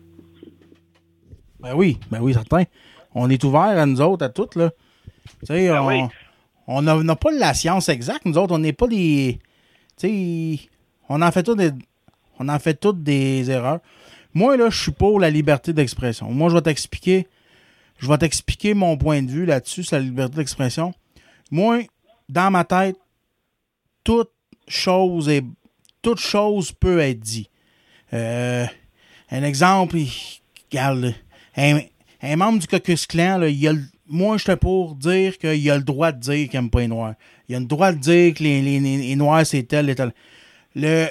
[1.60, 1.98] Ben oui.
[2.12, 2.64] Ben oui, certain.
[3.16, 4.72] On est ouvert à nous autres, à toutes, là.
[5.40, 5.82] Tu sais, Ben
[6.68, 7.06] on oui.
[7.06, 8.26] n'a pas la science exacte.
[8.26, 9.40] Nous autres, on n'est pas des.
[11.10, 11.50] On en fait.
[12.40, 13.80] On en fait toutes des erreurs.
[14.34, 16.32] Moi, là, je suis pour la liberté d'expression.
[16.32, 17.28] Moi, je vais t'expliquer.
[18.00, 20.94] Je vais t'expliquer mon point de vue là-dessus, sur la liberté d'expression.
[21.52, 21.84] Moi,
[22.28, 22.98] dans ma tête,
[24.04, 24.32] toute
[24.68, 25.46] chose est.
[26.02, 27.50] Toute chose peut être dit.
[28.14, 28.66] Euh,
[29.32, 29.98] un exemple,
[30.70, 31.16] regarde,
[31.56, 33.74] un, membre du Caucus Clan, là, il a
[34.08, 36.88] moi, je suis pour dire qu'il a le droit de dire qu'il n'aime pas les
[36.88, 37.16] Noirs.
[37.50, 39.96] Il a le droit de dire que les, les- les- les Noirs, c'est tel et
[39.96, 40.14] tel.
[40.76, 41.08] Le,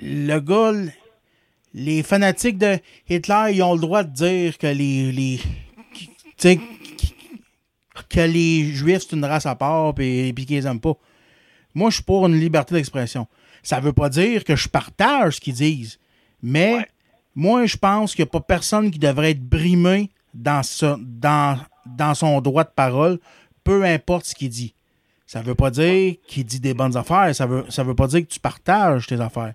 [0.00, 0.72] le gars,
[1.74, 5.40] les fanatiques de Hitler, ils ont le droit de dire que les, les
[8.08, 10.94] que les Juifs, c'est une race à part et, puis qu'ils les aiment pas.
[11.74, 13.26] Moi, je suis pour une liberté d'expression.
[13.62, 15.98] Ça veut pas dire que je partage ce qu'ils disent,
[16.42, 16.86] mais Ouais.
[17.34, 21.58] moi, je pense qu'il n'y a pas personne qui devrait être brimé dans, ce- dans,
[21.86, 23.18] dans son droit de parole,
[23.64, 24.74] peu importe ce qu'il dit.
[25.26, 28.20] Ça veut pas dire qu'il dit des bonnes affaires, ça veut, ça veut pas dire
[28.20, 29.54] que tu partages tes affaires.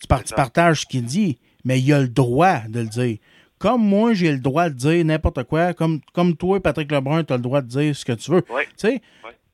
[0.00, 0.34] Tu, par- tu ça.
[0.36, 3.18] partages ce qu'il dit, mais il a le droit de le dire.
[3.58, 7.34] Comme moi, j'ai le droit de dire n'importe quoi, comme, comme toi, Patrick Lebrun, tu
[7.34, 8.42] as le droit de dire ce que tu veux.
[8.50, 8.62] Oui.
[8.78, 9.02] Tu sais,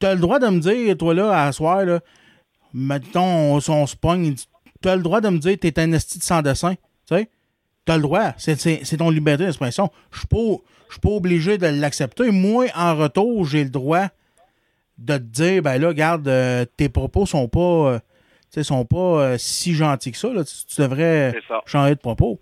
[0.06, 1.98] as le droit de me dire, toi là, à soir, là,
[2.72, 4.34] mettons, on, on se pogne,
[4.82, 6.74] tu as le droit de me dire, t'es un esti de sans dessin.
[6.74, 7.28] Tu sais,
[7.86, 8.32] tu as le droit.
[8.36, 9.90] C'est- ton liberté d'expression.
[10.12, 10.36] Je suis pas,
[10.88, 12.30] je suis pas obligé de l'accepter.
[12.30, 14.08] Moi, en retour, j'ai le droit
[14.98, 17.98] de te dire, ben là, regarde, euh, tes propos sont pas, euh,
[18.50, 20.32] sais, sont pas euh, si gentils que ça.
[20.32, 20.42] Là.
[20.44, 21.32] Tu, tu devrais
[21.66, 22.40] changer de propos.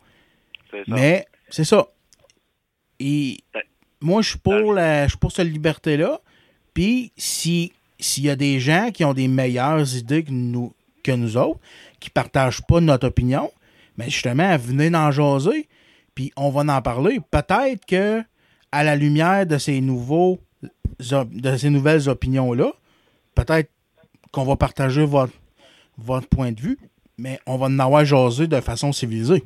[0.70, 0.78] Ça.
[0.88, 1.86] Mais c'est ça.
[3.00, 3.60] Et Ben,
[4.00, 6.20] moi, je suis pour, la, je suis pour cette liberté-là.
[6.74, 11.12] Puis, si- s'il y a des gens qui ont des meilleures idées que nous, que
[11.12, 11.60] nous autres,
[12.00, 13.50] qui partagent pas notre opinion,
[13.96, 15.68] mais justement, venez en jaser,
[16.14, 17.20] puis on va en parler.
[17.30, 18.22] Peut-être que,
[18.72, 20.38] à la lumière de ces nouveaux
[20.98, 22.72] de ces nouvelles opinions-là,
[23.34, 23.70] peut-être
[24.32, 25.32] qu'on va partager votre,
[26.28, 26.78] point de vue,
[27.18, 29.42] mais on va en avoir jasé de façon civilisée.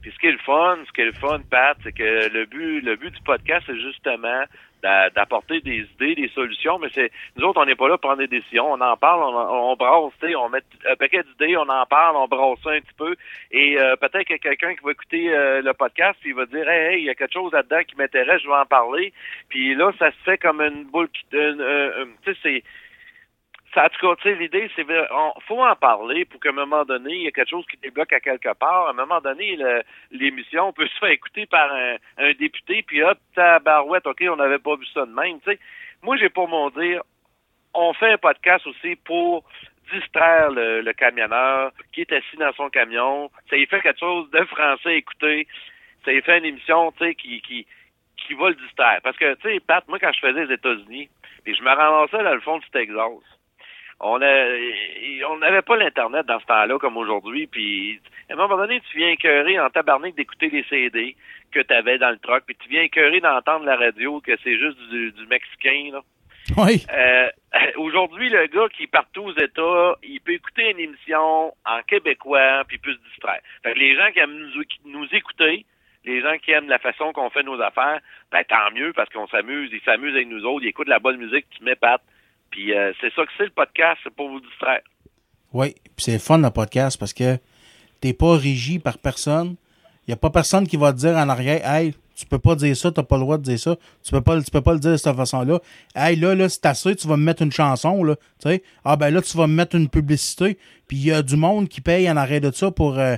[0.00, 2.46] Puis ce qui est le fun, ce qui est le fun, Pat, c'est que le
[2.46, 4.44] but, le but du podcast, c'est justement
[4.82, 8.18] d'apporter des idées, des solutions, mais c'est nous autres, on n'est pas là pour prendre
[8.18, 8.72] des décisions.
[8.72, 12.28] On en parle, on, on brasse, on met un paquet d'idées, on en parle, on
[12.28, 13.14] brasse ça un petit peu.
[13.50, 16.46] Et euh, peut-être qu'il y a quelqu'un qui va écouter euh, le podcast, il va
[16.46, 19.12] dire Hey, hey, il y a quelque chose là-dedans qui m'intéresse, je vais en parler.
[19.48, 21.24] Puis là, ça se fait comme une boule qui.
[21.34, 22.62] euh, tu sais, c'est
[23.74, 26.52] ça, en tout cas, tu sais, l'idée, c'est on faut en parler pour qu'à un
[26.52, 28.86] moment donné, il y a quelque chose qui débloque à quelque part.
[28.86, 29.58] À un moment donné,
[30.10, 33.18] l'émission peut se faire écouter par un, un député, puis hop,
[33.62, 35.40] barouette, OK, on n'avait pas vu ça de même.
[35.40, 35.58] Tu sais,
[36.02, 37.02] moi, j'ai pour mon dire,
[37.74, 39.44] on fait un podcast aussi pour
[39.92, 43.30] distraire le, le camionneur qui est assis dans son camion.
[43.50, 45.46] Ça y fait quelque chose de français écouter.
[46.04, 47.66] Ça y fait une émission, tu sais, qui, qui,
[48.16, 49.00] qui va le distraire.
[49.02, 51.08] Parce que, tu sais, Pat, moi, quand je faisais les États-Unis,
[51.44, 53.37] puis je me ramassais dans le fond du Texas,
[54.00, 54.46] on a,
[55.28, 58.98] on n'avait pas l'Internet dans ce temps-là comme aujourd'hui, puis à un moment donné, tu
[58.98, 61.16] viens écœurer en tabarnak d'écouter les CD
[61.50, 64.58] que tu avais dans le truck, puis tu viens écœurer d'entendre la radio que c'est
[64.58, 66.00] juste du, du mexicain, là.
[66.56, 66.86] Oui.
[66.90, 67.28] Euh,
[67.76, 72.64] Aujourd'hui, le gars qui est partout aux États, il peut écouter une émission en québécois,
[72.66, 73.40] puis il peut se distraire.
[73.62, 75.64] Fait que les gens qui aiment nous, nous écouter,
[76.04, 79.26] les gens qui aiment la façon qu'on fait nos affaires, ben tant mieux, parce qu'on
[79.28, 82.00] s'amuse, ils s'amusent avec nous autres, ils écoutent la bonne musique, tu mets Pat.
[82.50, 84.80] Puis euh, c'est ça que c'est le podcast, c'est pour vous distraire.
[85.52, 87.38] Oui, puis c'est le fun le podcast parce que
[88.00, 89.56] t'es pas régi par personne.
[90.06, 92.54] Il y a pas personne qui va te dire en arrière, hey, tu peux pas
[92.56, 94.72] dire ça, t'as pas le droit de dire ça, tu peux pas, tu peux pas
[94.72, 95.60] le dire de cette façon-là.
[95.94, 98.62] Hey, là, là, c'est assez, tu vas me mettre une chanson, là, tu sais.
[98.84, 101.68] Ah, ben là, tu vas me mettre une publicité, puis il y a du monde
[101.68, 103.16] qui paye en arrêt de ça pour, euh,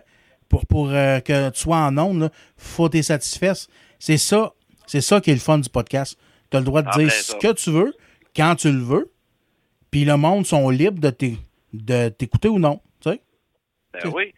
[0.49, 2.31] pour, pour euh, que tu sois en ondes, là.
[2.57, 3.53] Faut que t'es satisfait.
[3.99, 4.53] C'est ça,
[4.87, 6.19] c'est ça qui est le fun du podcast.
[6.51, 7.39] T'as le droit de En dire plein ce ça.
[7.39, 7.95] que tu veux,
[8.37, 9.11] quand tu le veux,
[9.91, 11.39] puis le monde sont libres de t'é-
[11.73, 13.21] de t'écouter ou non, tu sais?
[13.93, 14.35] Ben oui.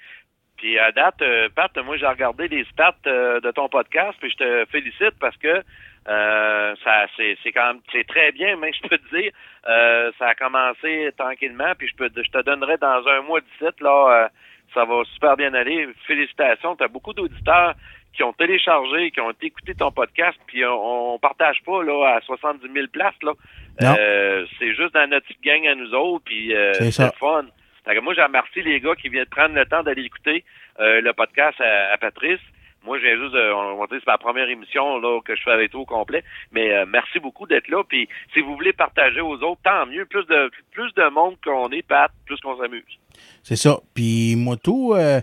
[0.57, 4.31] Puis à date, euh, Pat, moi j'ai regardé les stats euh, de ton podcast, puis
[4.31, 5.63] je te félicite parce que
[6.09, 9.33] euh, ça c'est c'est quand même c'est très bien, mais je peux te dire,
[9.69, 13.65] euh, ça a commencé tranquillement, puis je peux je te donnerai dans un mois d'ici,
[13.81, 14.29] là,
[14.75, 15.89] ça va super bien aller.
[16.07, 17.75] Félicitations, tu as beaucoup d'auditeurs
[18.15, 22.21] qui ont téléchargé, qui ont écouté ton podcast, puis on, on partage pas là à
[22.21, 23.33] 70 000 places là.
[23.81, 27.45] Euh, c'est juste dans notre petite gang à nous autres, puis euh, C'est fun.
[27.85, 30.45] Fait que moi, je remercie les gars qui viennent prendre le temps d'aller écouter
[30.79, 32.39] euh, le podcast à, à Patrice.
[32.85, 35.71] Moi, viens juste on va dire, c'est ma première émission là que je fais avec
[35.71, 36.25] toi au complet.
[36.53, 37.83] Mais euh, merci beaucoup d'être là.
[37.89, 40.05] Puis si vous voulez partager aux autres, tant mieux.
[40.07, 42.99] Plus de plus de monde qu'on est, Pat, plus qu'on s'amuse.
[43.43, 43.79] C'est ça.
[43.95, 45.21] Puis moi, tout, euh,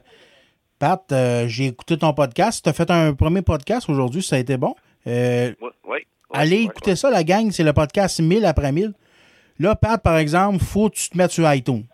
[0.80, 1.02] Pat,
[1.48, 2.64] j'ai écouté ton podcast.
[2.64, 4.76] Tu as fait un premier podcast aujourd'hui, ça a été bon.
[5.06, 7.52] Oui, allez oui, écouter ça, la gang.
[7.52, 8.94] C'est le podcast 1000 après 1000.
[9.60, 11.86] Là, Pat, par exemple, faut que tu te mettes sur iTunes.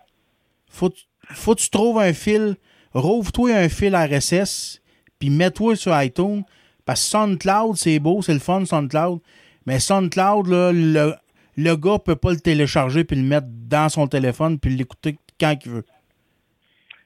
[0.70, 0.92] Faut,
[1.32, 2.56] faut que tu trouves un fil.
[2.94, 4.82] Rouvre-toi un fil RSS,
[5.20, 6.44] puis mets-toi sur iTunes.
[6.86, 9.20] Parce que SoundCloud, c'est beau, c'est le fun, SoundCloud.
[9.66, 11.16] Mais SoundCloud, là, le,
[11.58, 15.56] le gars peut pas le télécharger puis le mettre dans son téléphone puis l'écouter quand
[15.66, 15.86] il veut.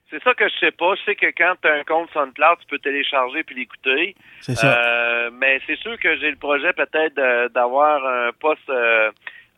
[0.10, 0.96] C'est ça que je sais pas.
[0.96, 4.16] Je sais que quand tu as un compte SoundCloud, tu peux télécharger puis l'écouter.
[4.42, 4.80] C'est ça.
[4.80, 7.16] Euh, mais c'est sûr que j'ai le projet peut-être
[7.54, 9.12] d'avoir un poste euh,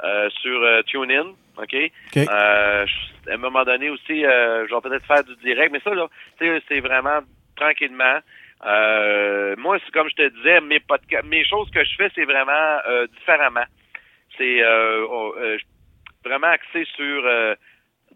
[0.03, 1.33] euh, sur euh, TuneIn.
[1.57, 1.75] OK?
[1.75, 2.17] OK.
[2.17, 2.85] Euh,
[3.29, 5.71] à un moment donné aussi, euh, je vais peut-être faire du direct.
[5.71, 7.19] Mais ça, là, tu sais, c'est vraiment
[7.55, 8.19] tranquillement.
[8.65, 12.25] Euh, moi, c'est comme je te disais, mes podcasts, mes choses que je fais, c'est
[12.25, 13.65] vraiment euh, différemment.
[14.37, 15.57] C'est euh, oh, euh,
[16.23, 17.55] vraiment axé sur euh,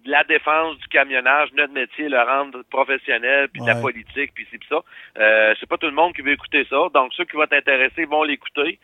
[0.06, 4.46] de la défense du camionnage, notre métier, le rendre professionnel, puis de la politique, puis
[4.52, 4.82] c'est ça.
[5.18, 6.78] Euh, c'est pas tout le monde qui veut écouter ça.
[6.94, 8.80] Donc, ceux qui vont t'intéresser vont l'écouter.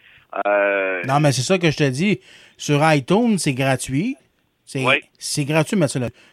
[0.47, 2.19] Euh, Non, mais c'est ça que je te dis.
[2.57, 4.15] Sur iTunes, c'est gratuit.
[4.65, 4.95] C'est Oui.
[5.19, 5.87] c'est gratuit, là.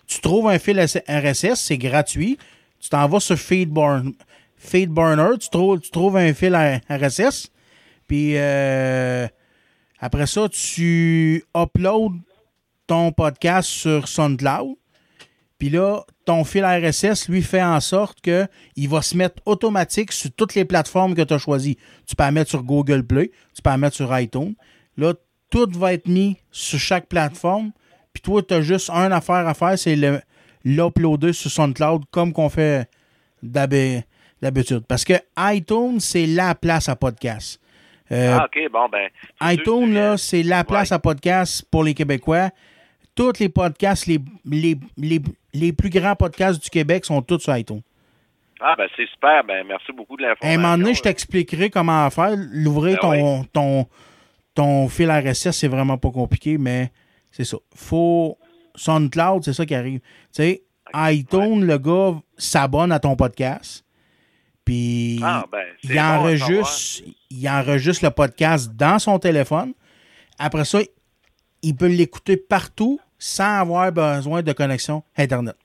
[0.07, 2.39] Tu trouves un fil RSS, c'est gratuit.
[2.81, 4.13] Tu t'en vas sur Feedburn,
[4.57, 6.55] Feedburner, tu trouves, tu trouves un fil
[6.89, 7.51] RSS.
[8.07, 9.27] Puis euh,
[10.01, 12.15] après ça, tu uploads
[12.89, 14.75] ton podcast sur SoundCloud.
[15.59, 20.11] Puis là, ton fil RSS, lui, fait en sorte que il va se mettre automatique
[20.13, 21.77] sur toutes les plateformes que tu as choisies.
[22.07, 24.55] Tu peux la mettre sur Google Play, tu peux la mettre sur iTunes.
[24.97, 25.15] Là,
[25.51, 27.73] tout va être mis sur chaque plateforme.
[28.13, 29.97] Puis toi, tu as juste une affaire à faire, c'est
[30.65, 32.89] l'uploader sur SoundCloud comme qu'on fait
[33.43, 34.03] d'hab-
[34.41, 34.85] d'habitude.
[34.89, 37.61] Parce que iTunes, c'est la place à podcast.
[38.11, 39.09] Euh, ah, OK, bon, ben.
[39.43, 40.95] iTunes, là, c'est la place Ouais.
[40.95, 42.51] à podcast pour les Québécois.
[43.19, 45.21] Tous les podcasts, les, les, les,
[45.53, 47.83] les plus grands podcasts du Québec sont tous sur iTunes.
[48.61, 49.43] Ah, ben, c'est super.
[49.43, 50.61] Ben, merci beaucoup de À l'information.
[50.61, 52.37] un moment donné, je t'expliquerai comment faire.
[52.53, 53.87] L'ouvrir Ben ton, ton,
[54.55, 56.93] ton fil RSS, c'est vraiment pas compliqué, mais
[57.33, 57.57] c'est ça.
[57.75, 58.39] Faut.
[58.77, 59.99] SoundCloud, c'est ça qui arrive.
[59.99, 60.63] Tu sais,
[60.95, 63.85] iTunes, le gars s'abonne à ton podcast.
[64.65, 69.75] Puis Ah, ben, il, bon à enregistre, il enregistre le podcast dans son téléphone.
[70.39, 70.79] Après ça,
[71.63, 75.57] il peut l'écouter partout sans avoir besoin de connexion Internet.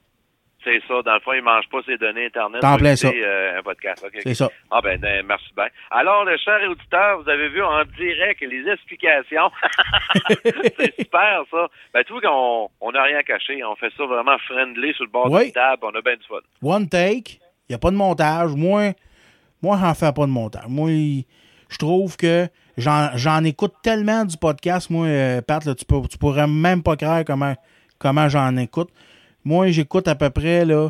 [0.65, 1.01] C'est ça.
[1.03, 2.61] Dans le fond, il ne mange pas ses données Internet.
[2.61, 3.09] T'en écouter, ça.
[3.09, 4.01] euh, un podcast.
[4.07, 4.17] OK.
[4.23, 4.49] C'est ça.
[4.71, 5.67] Ah ben, ben, merci bien.
[5.91, 9.51] Alors, le cher auditeur, vous avez vu en direct les explications.
[10.43, 11.67] c'est super, ça.
[11.93, 13.61] Ben, tu vois qu'on on n'a rien caché.
[13.63, 15.43] On fait ça vraiment friendly sur le bord Oui.
[15.45, 15.81] d'une table.
[15.83, 16.37] On a bien du fun.
[16.61, 18.51] One take, il n'y a pas de montage.
[18.55, 18.93] Moi,
[19.61, 20.63] moi j'en fais pas de montage.
[20.69, 20.89] Moi,
[21.69, 22.47] je trouve que
[22.77, 26.95] j'en écoute tellement du podcast, moi, euh, Pat, là, tu, peux, tu pourrais même pas
[26.95, 27.55] croire comment,
[27.99, 28.89] comment j'en écoute.
[29.43, 30.89] Moi, j'écoute à peu près, là,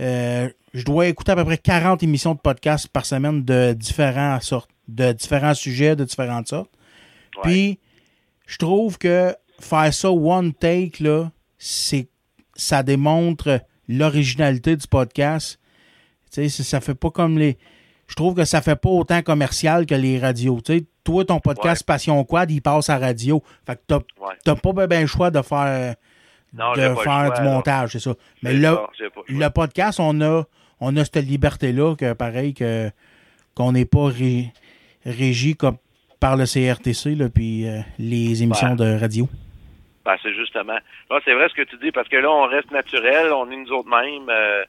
[0.00, 4.40] euh, je dois écouter à peu près 40 émissions de podcast par semaine de différents
[4.40, 6.70] sortes, de différents sujets, de différentes sortes.
[7.36, 7.42] Ouais.
[7.42, 7.78] Puis,
[8.46, 12.08] je trouve que faire ça one take, là, c'est,
[12.54, 15.58] ça démontre l'originalité du podcast.
[16.30, 17.56] Tu sais, ça fait pas comme les.
[18.08, 20.60] Je trouve que ça fait pas autant commercial que les radios.
[20.64, 23.42] Tu sais, toi, ton podcast Passion Quad, il passe à radio.
[23.66, 24.54] Fait que t'as, Ouais.
[24.60, 25.94] pas ben, ben le choix de faire,
[26.52, 28.14] Non, de le faire choix, du montage, c'est ça.
[28.42, 30.44] Mais là, ça, le le podcast, on a,
[30.80, 32.90] on a cette liberté-là que pareil que
[33.54, 34.52] qu'on n'est pas ré-
[35.04, 35.76] régi comme
[36.20, 38.76] par le CRTC là, puis euh, les émissions Ouais.
[38.76, 39.28] de radio.
[40.04, 40.76] Ben, c'est justement.
[41.24, 43.72] C'est vrai ce que tu dis, parce que là, on reste naturel, on est nous
[43.72, 44.28] autres mêmes.
[44.30, 44.64] euh,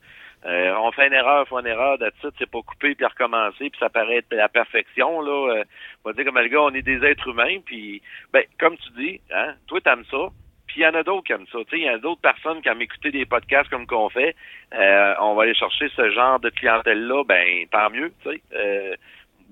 [0.45, 3.69] euh, on fait une erreur, on fait une erreur, d'attitude, c'est pas couper puis recommencer,
[3.69, 5.55] puis ça paraît être la perfection, là.
[5.55, 5.63] Euh,
[6.03, 8.89] on va dire comme le gars, on est des êtres humains, puis ben, comme tu
[8.97, 10.29] dis, hein, toi t'aimes ça,
[10.67, 11.59] puis il y en a d'autres qui aiment ça.
[11.71, 14.35] Il y a d'autres personnes qui aiment écouter des podcasts comme qu'on fait.
[14.73, 18.13] Euh, on va aller chercher ce genre de clientèle-là, ben tant mieux.
[18.53, 18.95] Euh,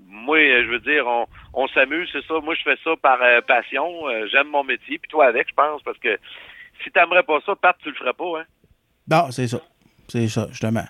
[0.08, 2.36] moi, je veux dire, on, on s'amuse, c'est ça.
[2.42, 4.08] Moi, je fais ça par euh, passion.
[4.08, 6.20] Euh, J'aime mon métier, puis toi avec, je pense, parce que
[6.84, 8.46] si t'aimerais pas ça, Pat, tu le ferais pas, hein?
[9.10, 9.62] Non, c'est ça.
[10.08, 10.86] C'est ça, justement.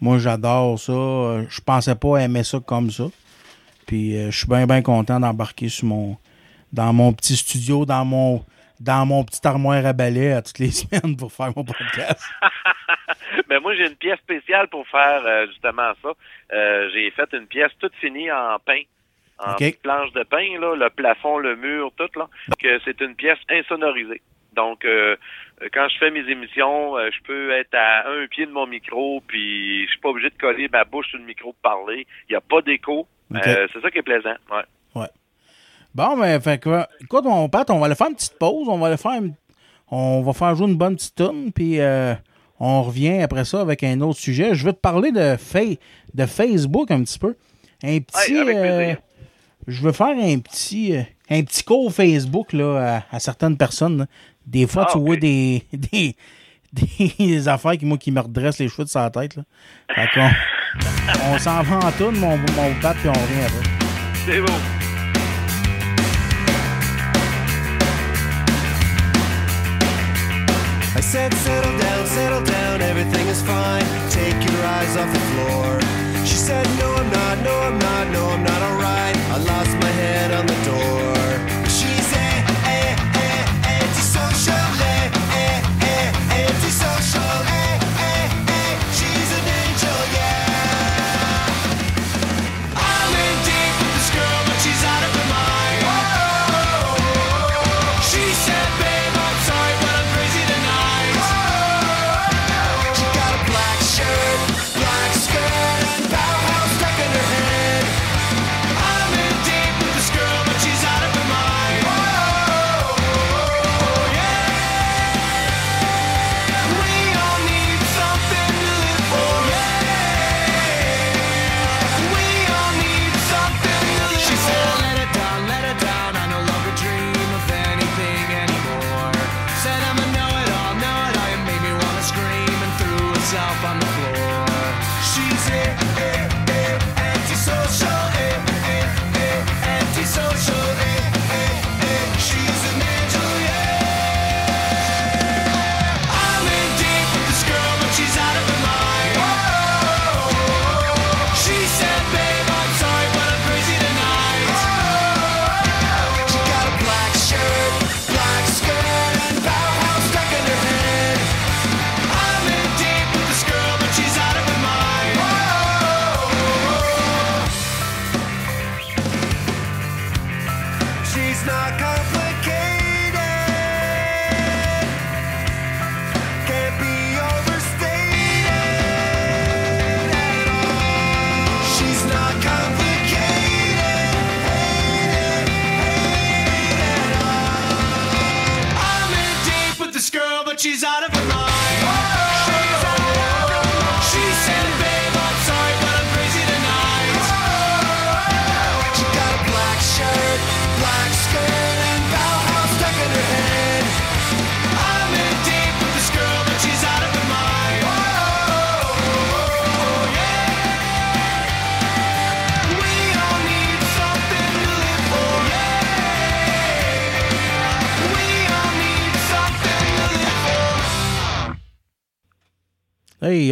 [0.00, 0.92] Moi, j'adore ça.
[1.48, 3.04] Je pensais pas aimer ça comme ça.
[3.86, 6.16] Puis euh, je suis bien, bien content d'embarquer sur mon
[6.72, 8.44] dans mon petit studio, dans mon
[8.80, 12.22] dans mon petit armoire à balai à toutes les semaines pour faire mon podcast.
[13.48, 16.10] Mais moi, j'ai une pièce spéciale pour faire euh, justement ça.
[16.52, 18.82] Euh, j'ai fait une pièce toute finie en pain.
[19.38, 22.28] En planche de pain, là, le plafond, le mur, tout, là.
[22.60, 24.20] Que c'est une pièce insonorisée.
[24.54, 25.14] Donc, euh,
[25.72, 29.20] quand je fais mes émissions, euh, je peux être à un pied de mon micro,
[29.26, 32.06] puis je suis pas obligé de coller ma bouche sur le micro pour parler.
[32.28, 33.06] Il n'y a pas d'écho.
[33.34, 34.34] Euh, c'est ça qui est plaisant.
[34.94, 35.06] Ouais.
[35.94, 38.68] Bon, mais fait que, écoute, mon Pat, on va aller faire une petite pause.
[38.68, 39.34] On va aller faire une-
[39.90, 42.14] on va faire jouer une bonne petite tune, puis euh,
[42.60, 44.54] on revient après ça avec un autre sujet.
[44.54, 45.60] Je veux te parler de, Fa-
[46.14, 47.34] de Facebook un petit peu.
[47.82, 48.34] Un petit.
[48.34, 48.94] Ouais, avec euh,
[49.66, 53.98] je veux faire un petit euh, un petit cours Facebook là, à, à certaines personnes.
[53.98, 54.06] là.
[54.46, 55.04] Des fois, Ah, tu ok.
[55.06, 56.16] vois des, des,
[57.18, 59.36] des affaires qui, moi, qui me redressent les cheveux de sa tête.
[59.36, 59.42] Là.
[59.94, 60.30] Fait qu'on
[61.34, 63.70] on s'en va en tourne, mon, mon Pat, puis on revient après.
[64.26, 64.52] C'est beau.
[70.96, 73.84] I said, settle down, settle down, everything is fine.
[74.10, 75.78] Take your eyes off the floor.
[76.28, 79.16] She said, no, I'm not, no, I'm not, no, I'm not alright.
[79.34, 81.16] I lost my head on the door.
[81.76, 82.28] She's a,
[82.68, 82.80] a,
[83.24, 83.28] a,
[83.80, 84.87] antisocial,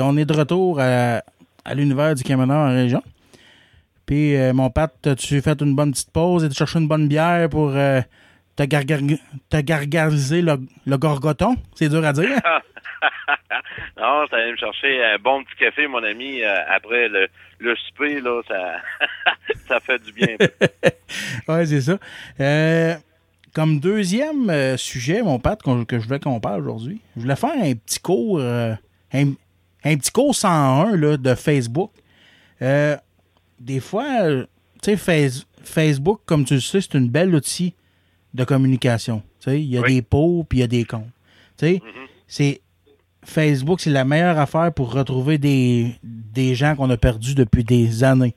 [0.01, 1.22] On est de retour à,
[1.64, 3.03] à l'univers du camionneur en région.
[4.07, 6.45] Puis, euh, mon Pat, tu fait une bonne petite pause?
[6.45, 8.01] Et tu cherché une bonne bière pour euh,
[8.55, 9.01] te, gargar-
[9.51, 11.57] te gargariser le, le gorgoton?
[11.74, 12.28] C'est dur à dire.
[13.99, 17.26] non, ça allait me chercher un bon petit café, mon ami, euh, après le,
[17.59, 18.74] le souper, là, ça,
[19.68, 20.37] ça fait du bien.
[21.49, 21.99] ouais, c'est ça.
[22.39, 22.95] Euh,
[23.55, 27.74] comme deuxième sujet, mon Pat, que je voulais qu'on parle aujourd'hui, je voulais faire un
[27.74, 28.76] petit cours, un,
[29.93, 31.91] un petit cours 101 là, de Facebook.
[32.62, 32.97] Euh,
[33.61, 34.07] des fois,
[34.82, 37.74] tu sais, Face- Facebook, comme tu le sais, c'est une belle outil
[38.34, 39.22] de communication.
[39.47, 39.95] Il y a Oui.
[39.97, 41.07] des pots puis il y a des comptes.
[42.28, 42.61] C'est
[43.24, 48.05] Facebook, c'est la meilleure affaire pour retrouver des, des gens qu'on a perdus depuis des
[48.05, 48.34] années.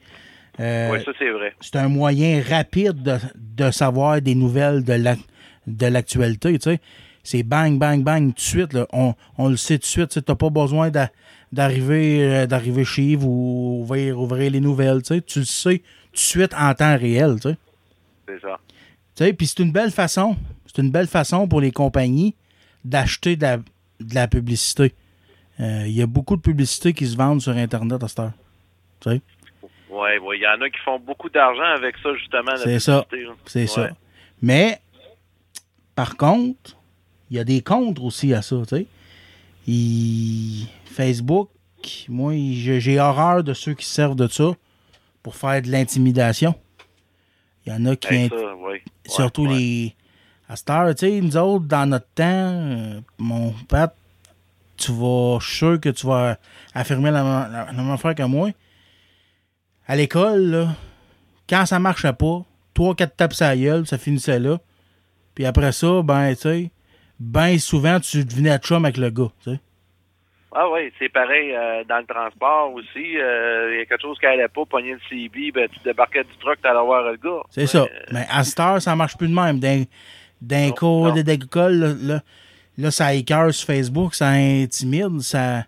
[0.60, 1.54] Euh, oui, ça, c'est vrai.
[1.62, 5.16] c'est un moyen rapide de, de savoir des nouvelles de la-
[5.68, 6.58] de l'actualité.
[7.24, 8.74] C'est bang, bang, bang, tout de suite.
[8.74, 8.88] là.
[8.92, 10.10] On, on le sait tout de suite.
[10.10, 10.90] Tu n'as pas besoin
[11.52, 15.22] d'arriver euh, d'arriver chez vous, ouvrir, ouvrir les nouvelles, tu sais.
[15.22, 17.58] Tu le sais tout de suite en temps réel, tu sais.
[18.28, 18.60] C'est ça.
[19.16, 20.36] Tu sais, Puis c'est une belle façon.
[20.66, 22.36] C'est une belle façon pour les compagnies
[22.86, 24.94] d'acheter de la, de la publicité.
[25.60, 28.32] Euh, Il y a beaucoup de publicités qui se vendent sur Internet à cette heure.
[29.02, 29.22] Tu sais.
[29.90, 30.10] Oui.
[30.36, 32.52] Il y en a qui font beaucoup d'argent avec ça, justement.
[32.52, 33.06] la C'est ça.
[33.46, 33.68] C'est Ouais.
[33.68, 33.90] ça.
[34.42, 34.80] Mais,
[35.96, 36.78] par contre,
[37.32, 38.86] il y a des contres aussi à ça, tu sais.
[39.68, 41.50] Il- Facebook,
[42.10, 44.52] moi, j'ai horreur de ceux qui se servent de ça
[45.24, 46.56] pour faire de l'intimidation.
[47.66, 48.14] Il y en a qui...
[48.14, 49.96] Hey, ça, surtout Ouais, les...
[50.48, 53.96] À cette heure, tu sais, nous autres, dans notre temps, euh, mon Pat,
[54.78, 55.38] tu vas...
[55.40, 56.38] Je suis sûr que tu vas
[56.74, 58.50] affirmer la, la- la même affaire que moi.
[59.88, 60.76] À l'école, là,
[61.48, 64.60] quand ça marchait pas, trois, quatre tapes à la gueule, ça finissait là.
[65.36, 66.72] Puis après ça, ben, tu sais,
[67.20, 69.60] ben souvent, tu devenais chum avec le gars, tu sais.
[70.52, 73.18] Ah oui, c'est pareil euh, dans le transport aussi.
[73.18, 76.24] euh, Il y a quelque chose qui allait pas, pogner le CB, ben, tu débarquais
[76.24, 77.44] du truck, t'allais voir le gars.
[77.52, 77.86] C'est ça.
[78.12, 79.60] Mais à cette heure, ça marche plus de même.
[79.60, 79.84] D'un,
[80.42, 82.22] d'un cours d'école, là, là,
[82.78, 85.66] là, ça écœure sur Facebook, ça intimide, ça,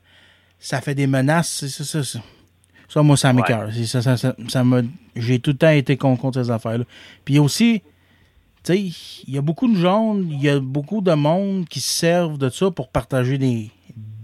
[0.58, 1.66] ça fait des menaces.
[1.68, 2.20] C'est ça,
[2.88, 3.70] ça, moi, ça m'écœure.
[3.86, 4.34] Ça, ça, ça,
[5.16, 6.86] j'ai tout le temps été con contre ces affaires-là.
[7.24, 7.84] Puis aussi,
[8.64, 8.80] tu sais,
[9.28, 12.38] il y a beaucoup de gens, il y a beaucoup de monde qui se servent
[12.40, 13.70] de ça pour partager des,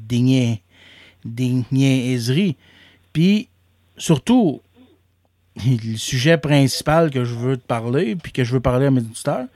[0.08, 0.60] des, nia-
[1.26, 2.56] des niaiseries.
[3.14, 3.48] Puis,
[3.98, 4.62] surtout,
[5.66, 9.02] le sujet principal que je veux te parler, puis que je veux parler à mes
[9.02, 9.48] auditeurs,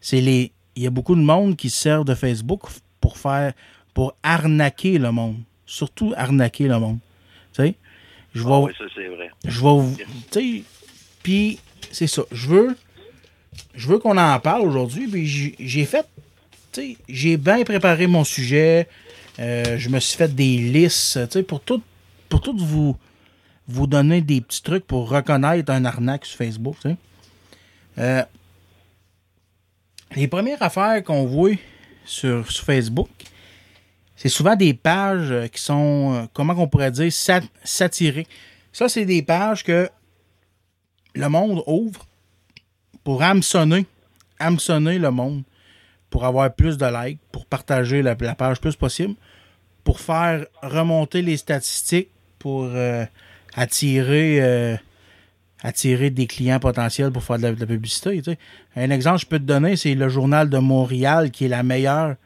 [0.00, 0.52] c'est les.
[0.74, 2.62] Il y a beaucoup de monde qui se sert de Facebook
[3.00, 3.52] pour faire.
[3.94, 5.36] pour arnaquer le monde.
[5.66, 6.98] Surtout arnaquer le monde.
[7.52, 7.74] Tu sais?
[8.34, 8.50] Je vais.
[8.50, 9.30] ah oui, ça, c'est vrai.
[9.44, 9.68] Je vais.
[9.68, 9.96] vous-
[10.30, 10.62] Tu sais.
[11.22, 11.58] Puis,
[11.90, 12.22] c'est ça.
[12.32, 12.76] Je veux.
[13.74, 15.06] Je veux qu'on en parle aujourd'hui.
[15.08, 16.06] Puis, j'ai- j'ai fait.
[16.72, 18.88] Tu sais, j'ai bien préparé mon sujet.
[19.38, 21.42] Euh, je me suis fait des listes.
[21.42, 21.82] Pour tout.
[22.56, 22.96] Vous.
[23.68, 26.76] Vous donner des petits trucs pour reconnaître un arnaque sur Facebook.
[27.98, 28.24] Euh,
[30.16, 31.52] les premières affaires qu'on voit
[32.04, 33.08] sur, Facebook,
[34.16, 38.28] c'est souvent des pages qui sont, euh, comment on pourrait dire, sat- satiriques.
[38.72, 39.88] Ça, c'est des pages que
[41.14, 42.04] le monde ouvre
[43.04, 43.86] pour hameçonner,
[44.38, 45.44] hameçonner le monde,
[46.12, 49.14] pour avoir plus de likes, pour partager la, la page plus possible,
[49.82, 53.06] pour faire remonter les statistiques, pour euh,
[53.54, 54.76] attirer, euh,
[55.62, 58.18] attirer des clients potentiels pour faire de la, de la publicité.
[58.18, 58.38] tu sais.
[58.76, 61.62] Un exemple que je peux te donner, c'est le Journal de Montréal, qui est la
[61.62, 62.16] meilleure,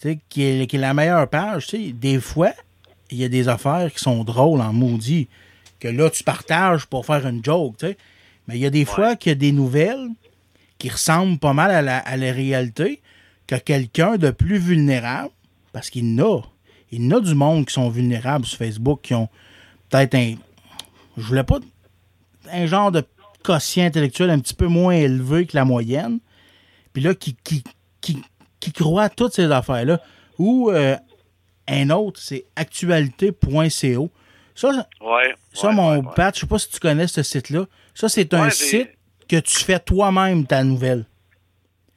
[0.00, 1.68] tu sais, qui est, qui est la meilleure page.
[1.68, 1.92] tu sais.
[1.92, 2.52] Des fois,
[3.08, 5.28] il y a des affaires qui sont drôles en maudit,
[5.78, 7.76] que là, tu partages pour faire une joke.
[7.78, 7.96] tu sais.
[8.48, 10.08] Mais il y a des fois qu'il y a des nouvelles
[10.78, 13.00] qui ressemblent pas mal à la, à la réalité,
[13.46, 15.30] que quelqu'un de plus vulnérable,
[15.72, 16.40] parce qu'il y en a,
[16.90, 19.28] il y en a du monde qui sont vulnérables sur Facebook, qui ont
[19.90, 20.34] peut-être un.
[21.16, 21.58] Je voulais pas.
[22.50, 23.04] Un genre de
[23.42, 26.18] quotient intellectuel un petit peu moins élevé que la moyenne.
[26.92, 27.64] Puis là, qui, qui,
[28.00, 28.22] qui,
[28.60, 30.00] qui croit à toutes ces affaires-là.
[30.38, 30.96] Ou euh,
[31.68, 34.10] un autre, c'est actualité.co.
[34.54, 35.34] Ça, Ouais.
[35.52, 36.02] ça ouais, mon ouais.
[36.14, 37.66] Pat, je sais pas si tu connais ce site-là.
[37.94, 38.90] Ça, c'est un site
[39.28, 41.06] que tu fais toi-même ta nouvelle.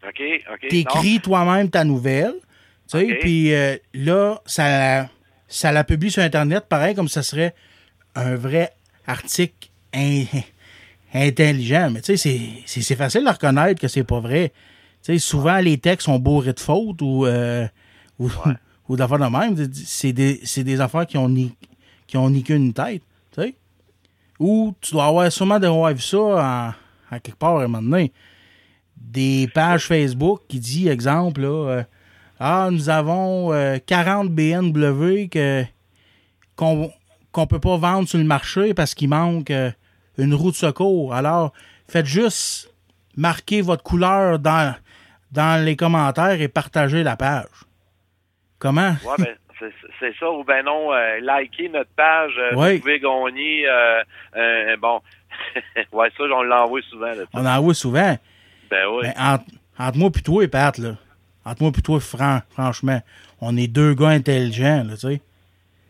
[0.07, 0.21] OK,
[0.53, 0.67] OK.
[0.69, 2.33] T'écris toi-même ta nouvelle.
[2.89, 5.09] Tu sais, puis euh, là, ça,
[5.47, 7.55] ça la publie sur Internet, pareil comme ça serait
[8.13, 8.71] un vrai
[9.07, 10.25] article in-
[11.13, 11.89] intelligent.
[11.91, 14.51] Mais tu sais, c'est- facile de reconnaître que c'est pas vrai.
[15.03, 17.67] Tu sais, souvent, les textes sont bourrés de fautes ou, euh,
[18.19, 18.29] ou,
[18.89, 19.71] ou d'affaires de même.
[19.73, 21.55] C'est des, des affaires qui ont ni,
[22.07, 23.01] qui ont ni qu'une tête.
[23.35, 23.55] Tu sais.
[24.39, 26.17] Ou tu dois avoir sûrement d'avoir vu ça
[27.11, 28.11] en, en quelque part à un moment donné
[28.97, 31.83] des pages Facebook qui dit, exemple, là, euh,
[32.39, 35.63] ah, nous avons euh, 40 BMW que
[36.55, 36.91] qu'on
[37.31, 39.69] qu'on peut pas vendre sur le marché parce qu'il manque euh,
[40.17, 41.13] une roue de secours.
[41.13, 41.51] Alors,
[41.89, 42.73] faites juste
[43.17, 44.73] marquer votre couleur dans,
[45.31, 47.47] dans les commentaires et partagez la page.
[48.57, 48.95] Comment?
[49.05, 49.69] Ouais, ben,
[49.99, 50.31] c'est ça.
[50.31, 52.33] Ou ben non, euh, likez notre page.
[52.37, 52.75] euh, Oui.
[52.75, 53.67] Vous pouvez gagner.
[53.67, 54.01] euh,
[54.37, 55.01] euh, bon.
[55.91, 57.07] ouais, ça, on l'envoie souvent.
[57.07, 58.17] Là, On en voit souvent.
[58.69, 58.99] Ben oui.
[59.03, 59.45] Mais entre,
[59.79, 60.95] entre moi et toi et Pat, là,
[61.45, 63.01] entre moi et toi, fran- franchement,
[63.41, 65.21] on est deux gars intelligents, là, tu sais.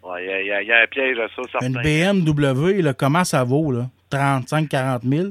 [0.03, 1.67] Ouais, Il y, a- y y un piège à ça, certain.
[1.67, 3.89] Une BMW, là, comment ça vaut, là?
[4.09, 5.27] 35, 40 000?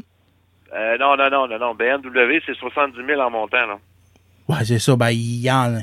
[0.74, 1.74] Euh, non, non, non, non, non.
[1.74, 3.78] BMW, c'est 70 000 en montant, là.
[4.48, 4.96] Ouais, c'est ça.
[4.96, 5.80] Ben, il y en,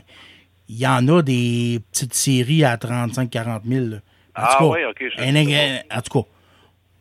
[0.68, 3.96] il y en a des petites séries à 35, 40 000, là.
[3.98, 4.00] En
[4.36, 6.28] Ah tout cas, oui, ok, je un- sais un- en tout cas,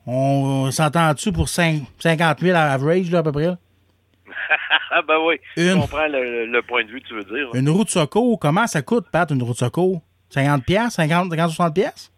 [0.07, 3.47] on s'entend-tu pour cinq- 50 000 à average, là, à peu près?
[3.47, 3.59] là?
[4.91, 5.37] ah, ben oui.
[5.57, 5.69] Une.
[5.69, 7.49] Je comprends le, le point de vue que tu veux dire.
[7.55, 10.03] Une roue de secours, comment ça coûte, Pat, une roue de secours?
[10.31, 12.13] 50 pièces, 50, 50, 60 pièces?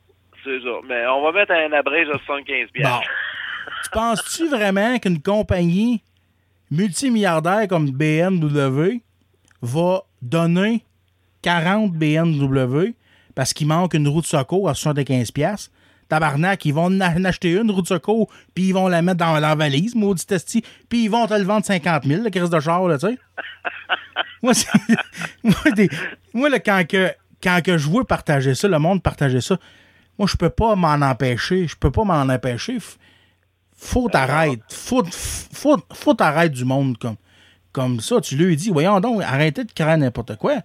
[0.44, 0.70] C'est ça.
[0.88, 2.72] Mais on va mettre un abrège de 75 Bon.
[2.74, 3.00] piastres.
[3.84, 6.02] tu penses-tu vraiment qu'une compagnie
[6.70, 9.00] multimilliardaire comme BMW
[9.62, 10.84] va donner
[11.42, 12.94] 40 BMW
[13.34, 15.71] parce qu'il manque une roue de secours à 75 pièces
[16.12, 19.38] Tabarnak, ils vont en acheter une roue de secours, puis ils vont la mettre dans
[19.38, 22.60] la valise, maudit testi, puis ils vont te le vendre 50 000, le crise de
[22.60, 23.18] char, là, tu sais.
[24.42, 24.52] moi,
[25.42, 25.88] moi, des-
[26.34, 27.10] moi, là, quand, que,
[27.42, 29.56] quand que je vois partager ça, le monde partager ça,
[30.18, 31.66] moi, je peux pas m'en empêcher.
[31.66, 32.76] Je peux pas m'en empêcher.
[33.74, 34.60] Faut t'arrêter.
[34.70, 37.16] Faut, faut, faut t'arrêter du monde comme,
[37.72, 38.20] comme ça.
[38.20, 40.56] Tu lui dis, voyons donc, arrêtez de créer n'importe quoi.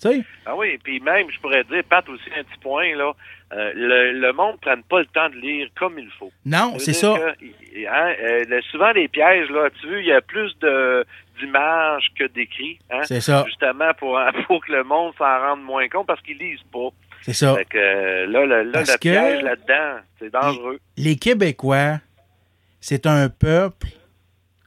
[0.00, 0.24] Tu sais?
[0.46, 3.12] Ah oui, puis même, je pourrais dire, Pat, aussi un petit point, là.
[3.52, 6.32] Euh, le, le monde ne prenne pas le temps de lire comme il faut.
[6.46, 7.14] Non, c'est ça.
[7.18, 11.04] que, hein, euh, souvent, les pièges, là, tu veux, il y a plus de
[11.38, 12.78] d'images que d'écrits.
[12.90, 13.44] Hein, C'est ça.
[13.46, 16.88] Justement, pour, pour que le monde s'en rende moins compte parce qu'ils lisent pas.
[17.22, 17.54] C'est ça.
[17.54, 20.78] Fait que euh, là, le, là, piège là-dedans, c'est dangereux.
[20.96, 21.98] Les Québécois,
[22.80, 23.88] c'est un peuple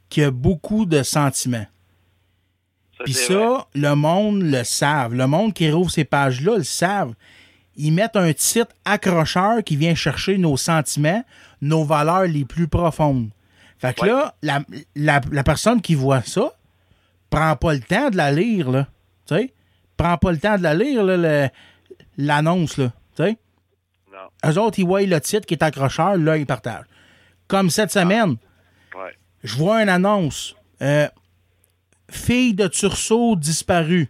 [0.10, 1.66] qui a beaucoup de sentiments.
[2.98, 3.24] Ça, Puis vrai.
[3.24, 5.14] ça, le monde le savent.
[5.14, 7.14] Le monde qui rouvre ces pages-là le savent.
[7.78, 11.24] Ils mettent un titre accrocheur qui vient chercher nos sentiments,
[11.62, 13.30] nos valeurs les plus profondes.
[13.80, 14.08] Fait que Ouais.
[14.10, 14.62] là, la,
[14.96, 16.54] la- la personne qui voit ça
[17.30, 18.88] prend pas le temps de la lire, là.
[19.28, 19.54] Tu sais?
[19.98, 21.04] Prend pas le temps de la lire,
[22.18, 22.92] l'annonce, là.
[23.18, 23.38] Tu sais?
[24.12, 24.52] Non.
[24.52, 26.86] Eux autres, ils voient le titre qui est accrocheur, là, ils partagent.
[27.48, 28.38] Comme cette semaine,
[28.96, 29.14] Ouais.
[29.44, 30.56] je vois une annonce.
[30.82, 31.08] Euh,
[32.10, 34.10] fille de Tursault disparue.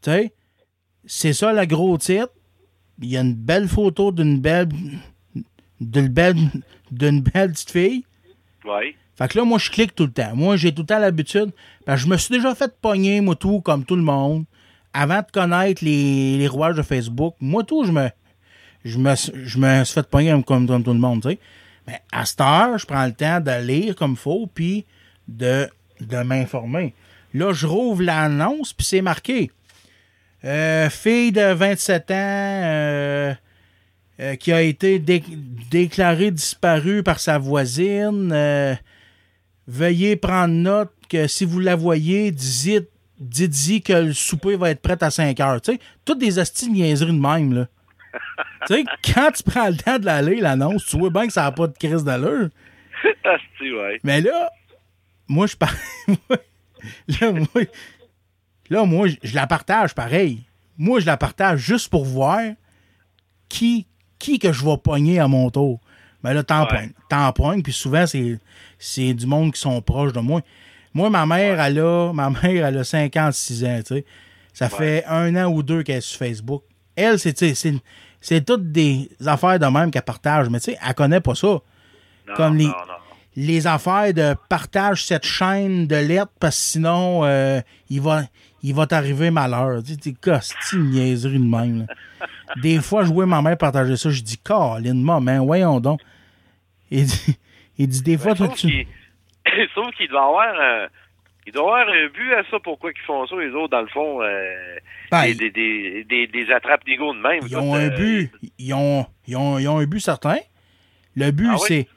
[0.00, 0.32] Tu sais,
[1.06, 2.32] c'est ça le gros titre.
[3.00, 4.68] Il y a une belle photo d'une belle
[5.80, 6.36] d'une belle
[6.90, 8.04] d'une belle petite fille.
[8.64, 8.94] Ouais.
[9.16, 10.34] Fait que là, moi, je clique tout le temps.
[10.34, 11.50] Moi, j'ai tout le temps l'habitude.
[11.84, 14.44] Parce que je me suis déjà fait pogner, moi, tout, comme tout le monde.
[14.94, 18.08] Avant de connaître les, les rouages de Facebook, moi, tout, je me,
[18.84, 21.38] je me, je me suis fait pogner comme, comme, tout le monde, tu sais.
[21.86, 24.84] Mais à cette heure, je prends le temps de lire comme il faut, puis
[25.28, 25.68] de,
[26.00, 26.94] de m'informer.
[27.34, 29.50] Là, je rouvre l'annonce, puis c'est marqué.
[30.44, 33.34] Euh, fille de 27 ans euh,
[34.20, 35.22] euh, qui a été dé-
[35.70, 38.32] déclarée disparue par sa voisine.
[39.68, 42.88] veuillez prendre note que si vous la voyez, dites,
[43.20, 45.60] dites-y que le souper va être prêt à 5 heures.
[46.04, 47.68] Toutes des de niaiseries de même, là.
[48.66, 48.84] tu sais,
[49.14, 51.52] quand tu prends le temps de la lire, l'annonce, tu vois bien que ça n'a
[51.52, 52.48] pas de crise d'allure.
[53.60, 54.00] Ouais.
[54.02, 54.50] Mais là,
[55.28, 55.72] moi, je par-
[57.20, 57.62] là, moi,
[58.70, 60.44] là, moi, je- la partage pareil.
[60.78, 62.40] Moi, je la partage juste pour voir
[63.48, 63.86] qui,
[64.18, 65.80] qui que je vais pogner à mon tour.
[66.24, 66.68] Mais là, t'en Ouais.
[66.68, 66.92] pognes.
[67.08, 70.40] T'en pognes, puis souvent, c'est, du monde qui sont proches de moi.
[70.94, 74.04] Moi, ma mère, elle a, ma mère, elle a 56 ans, tu sais.
[74.52, 76.62] Ça fait un an ou deux qu'elle est sur Facebook.
[76.94, 77.74] Elle, c'est, c'est,
[78.20, 81.48] c'est toutes des affaires de même qu'elle partage, mais tu sais, elle connaît pas ça
[81.48, 82.94] Non, Comme les- non, non.
[83.34, 88.24] les affaires de partage cette chaîne de lettres parce que sinon euh, il va
[88.62, 89.82] il va t'arriver malheur.
[89.82, 91.86] Tu sais, costi niaiserie de même.
[91.86, 92.26] là.
[92.62, 96.00] Des fois, je vois ma mère partager ça, je dis Colin, maman, voyons donc.
[96.90, 97.38] Il dit,
[97.78, 98.66] il dit des fois, Ouais, toi, sauf tu.
[98.68, 98.86] qu'il
[99.74, 100.86] sauf qu'il doit avoir un,
[101.46, 103.88] il doit avoir un but à ça, pourquoi ils font ça, les autres, dans le
[103.88, 104.76] fond, euh,
[105.10, 107.40] Ben, des, des, des, attrapes d'ego de même.
[107.48, 108.30] Ils ont un euh, but.
[108.58, 110.36] Ils ont, ils ont, ils ont un but certain.
[111.16, 111.64] Le but, Ah oui?
[111.66, 111.88] c'est.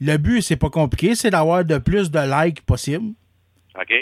[0.00, 3.12] Le but, c'est pas compliqué, c'est d'avoir de plus de likes possible.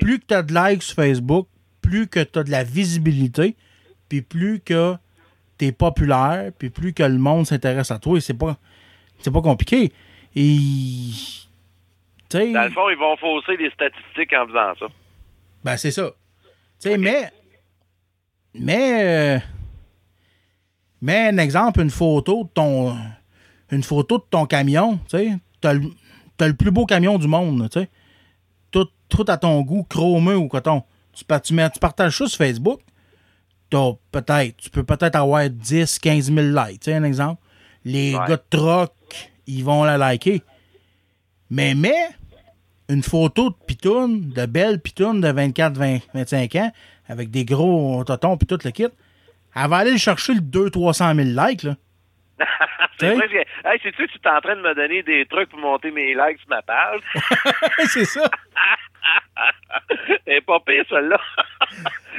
[0.00, 1.46] Plus que tu as de likes sur Facebook,
[1.80, 3.56] plus que tu as de la visibilité,
[4.08, 4.94] puis plus que
[5.58, 8.18] tu es populaire, puis plus que le monde s'intéresse à toi.
[8.18, 8.56] Et c'est pas,
[9.20, 9.92] c'est pas compliqué.
[10.34, 11.10] Et.
[12.32, 14.86] Dans le fond, ils vont fausser les statistiques en faisant ça.
[15.64, 16.10] Ben, c'est ça.
[16.80, 17.30] Tu sais, mais.
[18.54, 19.36] Mais.
[19.36, 19.38] euh,
[21.02, 22.96] Mais un exemple, une photo de ton
[23.72, 25.82] une photo de ton camion, tu sais, t'as le,
[26.40, 27.88] le plus beau camion du monde, tu sais.
[28.72, 30.82] Tout, tout à ton goût, chromé ou coton.
[31.12, 32.80] Tu, pa- tu, mets- tu partages ça sur Facebook,
[33.70, 37.40] peut-être, tu peux peut-être avoir 10, 15 000 likes, tu sais, un exemple.
[37.84, 38.26] Les Ouais.
[38.28, 38.92] gars de troc,
[39.46, 40.42] ils vont la liker.
[41.50, 42.08] Mais mets
[42.88, 46.72] une photo de pitoune, de belle pitoune de 24, 20, 25 ans,
[47.08, 48.86] avec des gros totons puis tout le kit.
[49.56, 51.76] Elle va aller chercher le 200-300 000 likes, là.
[52.98, 53.26] c'est vrai
[53.64, 56.14] hey, sais-tu que tu es en train de me donner des trucs pour monter mes
[56.14, 57.00] likes sur ma page?
[57.88, 58.22] c'est ça.
[60.26, 61.18] Elle pas pire, celle-là.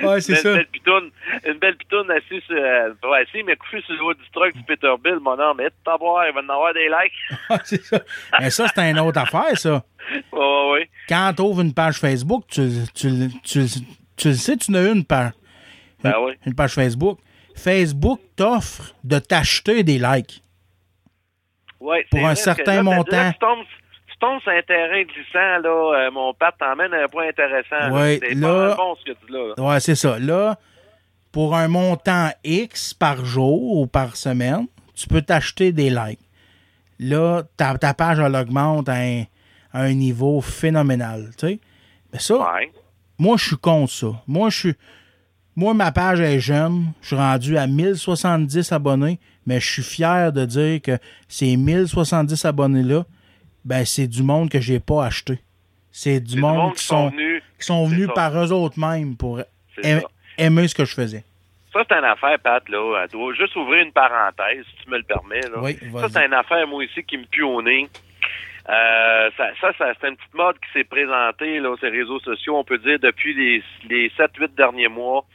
[0.03, 0.53] Ouais, c'est une ça.
[0.53, 1.11] Belle pitoune,
[1.45, 4.53] une belle pitoune assise, sur, euh, pas assise, mais couchée sur le haut du truck
[4.53, 5.57] du Peterbilt, mon homme.
[5.57, 7.39] Mais t'en voir, il va en avoir des likes.
[7.49, 7.99] Ouais, c'est ça.
[8.39, 9.83] Mais ça, c'est une autre affaire, ça.
[10.31, 10.89] Ouais, ouais, ouais.
[11.07, 13.65] Quand tu ouvres une page Facebook, tu, tu, tu,
[14.17, 15.31] tu le sais, tu n'as une page.
[16.03, 16.33] Ben oui.
[16.45, 17.19] Une page Facebook.
[17.55, 20.41] Facebook t'offre de t'acheter des likes.
[21.79, 23.15] Ouais, Pour un certain là, montant.
[23.17, 23.65] là, tu, tombes,
[24.27, 27.91] un terrain glissant, là, euh, mon père t'emmène à un point intéressant.
[27.91, 29.53] Ouais, c'est là- pas bon ce que tu dis là.
[29.57, 29.63] là.
[29.63, 30.19] Ouais, c'est ça.
[30.19, 30.57] Là,
[31.31, 36.19] pour un montant X par jour ou par semaine, tu peux t'acheter des likes.
[36.99, 39.23] Là, ta, ta page, elle augmente à un,
[39.73, 41.29] à un niveau phénoménal.
[41.37, 41.59] Tu sais?
[42.13, 42.71] Mais ça, Ouais.
[43.17, 44.07] moi, je suis contre ça.
[44.27, 44.73] Moi, je suis.
[45.55, 46.91] Moi, ma page est jeune.
[47.01, 50.97] Je suis rendu à 1070 abonnés, mais je suis fier de dire que
[51.27, 53.05] ces 1070 abonnés-là,
[53.65, 55.39] ben, c'est du monde que j'ai pas acheté.
[55.91, 57.43] C'est du monde, qui sont, venus.
[57.59, 59.41] qui sont venus par eux autres mêmes pour
[60.37, 61.23] aimer ce que je faisais.
[61.73, 63.03] Ça, c'est une affaire, Pat, là.
[63.03, 65.61] Elle doit juste ouvrir une parenthèse, si tu me le permets, là.
[65.61, 67.87] Oui, ça, c'est une affaire, moi, ici, qui me pue au nez.
[68.69, 72.19] Euh, ça, ça, ça, c'est une petite mode qui s'est présentée, là, sur les réseaux
[72.19, 75.25] sociaux, on peut dire, depuis les, les 7-8 derniers mois.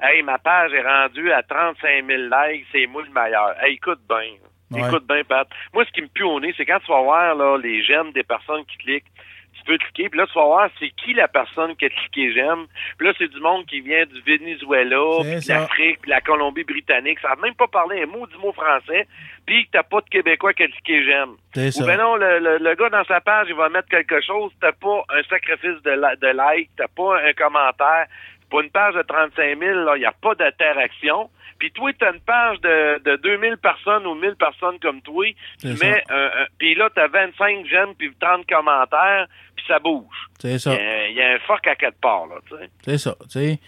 [0.00, 3.54] Hey, ma page est rendue à 35 000 likes, c'est moi le meilleur.
[3.62, 4.36] Hey, écoute bien.
[4.70, 4.88] Ouais.
[4.88, 5.48] Écoute bien, Pat.
[5.72, 8.12] Moi, ce qui me pue au nez, c'est quand tu vas voir, là, les j'aime
[8.12, 9.06] des personnes qui cliquent.
[9.54, 12.32] Tu peux cliquer, puis là, tu vas voir c'est qui la personne qui a cliqué
[12.32, 12.66] j'aime.
[12.96, 16.20] Puis là, c'est du monde qui vient du Venezuela, puis de l'Afrique, puis de la
[16.20, 17.18] Colombie-Britannique.
[17.20, 19.08] Ça n'a même pas parlé un mot du mot français,
[19.46, 21.30] puis que t'as pas de Québécois qui a cliqué j'aime.
[21.68, 24.52] Ou ben non, le, le, le gars dans sa page, il va mettre quelque chose,
[24.60, 28.06] t'as pas un sacrifice de, la- de like, t'as pas un commentaire.
[28.50, 31.28] Pour une page de 35 000, il n'y a pas d'interaction.
[31.58, 35.26] Puis toi, t'as une page de, de 2000 personnes ou 1000 personnes comme toi,
[35.60, 39.26] tu mets un, un- puis là, t'as 25 j'aime puis 30 commentaires,
[39.56, 40.04] puis ça bouge.
[40.38, 40.72] C'est ça.
[41.10, 42.70] il y a un fuck à quatre parts, là, tu sais.
[42.84, 43.16] C'est ça.
[43.22, 43.58] Tu sais,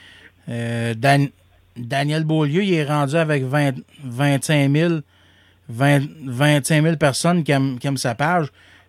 [0.48, 1.28] Euh, Dan-
[1.76, 3.74] Daniel Beaulieu, il est rendu avec 20
[4.04, 4.94] 25 000,
[5.68, 8.46] 20 25 000 personnes qui aiment, qui aiment sa page.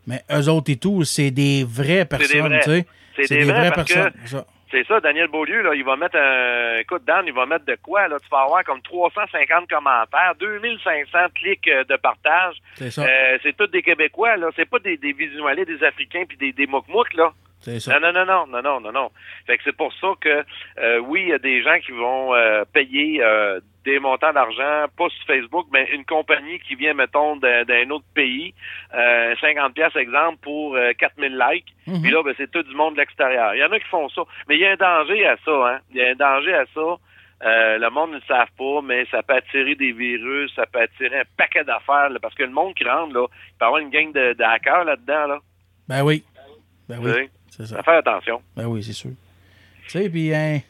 [0.08, 2.86] Mais eux autres et tout, c'est des vraies personnes, tu sais.
[3.26, 4.44] C'est des que- personnes.
[4.72, 6.78] C'est ça, Daniel Beaulieu, là, il va mettre un...
[6.80, 8.17] Écoute, Dan, il va mettre de quoi, là?
[8.19, 12.55] Tu vas avoir comme 350 commentaires, 2500 clics euh, de partage.
[12.76, 13.03] C'est ça.
[13.03, 14.47] Euh, c'est tous des Québécois, là.
[14.55, 16.67] C'est pas des, des visualisés, des Africains puis des, des
[17.15, 17.34] là.
[17.62, 17.99] Ça.
[17.99, 19.12] Non, non, non, non, non, non, non, non.
[19.45, 20.43] Fait que c'est pour ça que,
[20.80, 24.86] euh, oui, il y a des gens qui vont euh, payer euh, des montants d'argent,
[24.97, 28.53] pas sur Facebook, mais une compagnie qui vient, mettons, d'un autre pays,
[28.93, 31.74] euh, 50 pièces exemple, pour euh, 4000 likes.
[31.88, 32.01] Mhm.
[32.01, 33.55] Puis là, ben, c'est tout du monde de l'extérieur.
[33.55, 34.24] Il y en a qui font ça.
[34.47, 35.80] Mais il y a un danger à ça, hein.
[35.91, 36.97] Il y a un danger à ça.
[37.43, 40.82] Euh, le monde ne le savent pas, mais ça peut attirer des virus, ça peut
[40.82, 43.82] attirer un paquet d'affaires, parce que le monde qui rentre, là, il peut y avoir
[43.82, 45.39] une gang de, de hackers là-dedans, là.
[45.88, 46.24] Ben oui.
[46.88, 47.12] Ben oui.
[47.16, 47.30] Oui.
[47.52, 47.76] C'est ça.
[47.78, 48.41] Ça fait attention.
[48.56, 49.12] Ben oui, c'est sûr.
[49.86, 50.62] Tu sais, puis hein,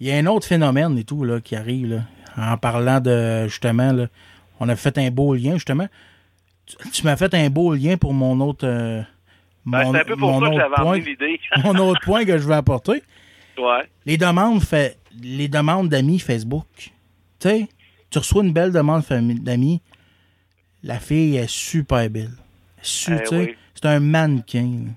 [0.00, 2.02] il y a un autre phénomène et tout là, qui arrive là,
[2.36, 4.06] en parlant de justement, là,
[4.60, 5.88] on a fait un beau lien justement.
[6.66, 9.02] Tu, tu m'as fait un beau lien pour mon autre, euh,
[9.66, 11.40] Ben, mon, un peu pour mon ça que autre j'avais point, l'idée.
[11.64, 13.02] mon autre point que je veux apporter.
[13.58, 13.82] ouais.
[14.06, 16.66] Les demandes fait, les demandes d'amis Facebook.
[16.76, 16.92] Tu
[17.40, 17.68] sais,
[18.08, 19.82] tu reçois une belle demande d'amis,
[20.82, 22.30] la fille est super belle.
[22.80, 23.54] Su- Eh oui.
[23.74, 24.62] C'est un mannequin.
[24.86, 24.90] là.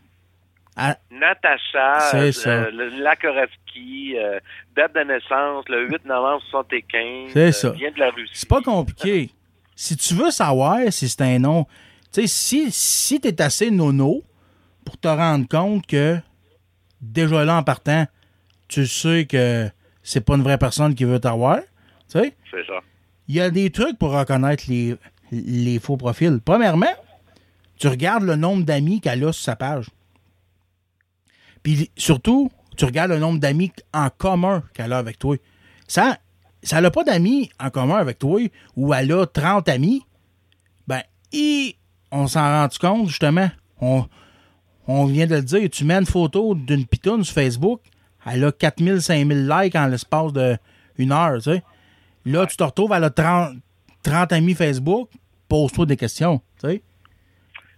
[0.79, 4.39] Ah, Natacha, euh, Lakorevski, euh,
[4.75, 7.31] date de naissance, le 8 novembre 75.
[7.33, 7.69] C'est euh, ça.
[7.71, 8.31] vient de la Russie.
[8.33, 9.31] C'est pas compliqué.
[9.75, 11.65] Si tu veux savoir si c'est un nom,
[12.13, 14.21] tu sais, si, si tu es assez nono
[14.85, 16.17] pour te rendre compte que
[17.01, 18.05] déjà là en partant,
[18.67, 19.67] tu sais que
[20.03, 22.79] c'est pas une vraie personne qui veut t'avoir, tu sais, C'est ça.
[23.27, 24.95] il y a des trucs pour reconnaître les,
[25.31, 26.39] les faux profils.
[26.45, 26.93] Premièrement,
[27.79, 29.87] tu regardes le nombre d'amis qu'elle a sur sa page.
[31.67, 35.35] Puis surtout, tu regardes le nombre d'amis en commun qu'elle a avec toi.
[35.85, 36.17] Ça,
[36.63, 38.39] ça n'a pas d'amis en commun avec toi
[38.77, 40.01] ou elle a 30 amis.
[40.87, 41.01] Ben,
[42.09, 43.49] on s'en rend compte, justement.
[43.81, 44.05] On,
[44.87, 45.69] on vient de le dire.
[45.69, 47.81] Tu mets une photo d'une pitoune sur Facebook,
[48.25, 51.63] elle a 4000, 5000 likes en l'espace d'une heure, tu sais.
[52.23, 53.57] Là, tu te retrouves, elle a 30,
[54.03, 55.09] 30 amis Facebook,
[55.49, 56.39] pose-toi des questions.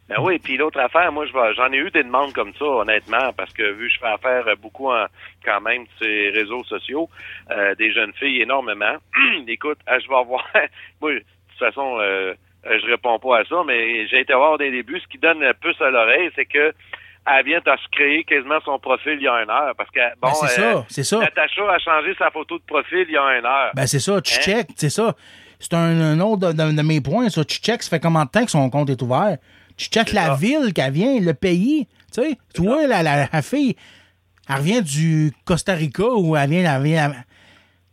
[0.10, 3.51] Ben oui, puis l'autre affaire, moi, j'en ai eu des demandes comme ça, honnêtement, parce
[3.53, 5.05] que vu que je fais affaire beaucoup en,
[5.45, 7.07] quand même sur ces réseaux sociaux,
[7.51, 8.95] euh, des jeunes filles énormément.
[9.47, 10.45] Écoute, euh, je vais avoir,
[11.01, 12.34] moi, de toute façon, euh,
[12.66, 15.20] euh, je réponds pas à ça, mais j'ai été voir dès le début, ce qui
[15.20, 16.74] donne le plus à l'oreille, c'est que
[17.32, 19.99] elle vient de se créer quasiment son profil il y a une heure, parce que,
[20.20, 21.20] bon, Ben, c'est euh, ça, c'est ça.
[21.20, 23.72] Natacha a changé sa photo de profil il y a une heure.
[23.76, 24.41] Ben, c'est ça, tu Hein?
[24.41, 25.14] check, c'est ça.
[25.60, 27.43] C'est un, un autre de, de- de mes points, ça.
[27.45, 29.38] Tu check, ça fait combien de temps que son compte est ouvert?
[29.80, 30.36] Tu check C'est la ça.
[30.36, 31.88] ville qu'elle vient, le pays.
[32.13, 33.75] Tu sais, tu vois, la, la, la fille,
[34.49, 37.13] elle revient du Costa Rica ou elle vient, elle vient,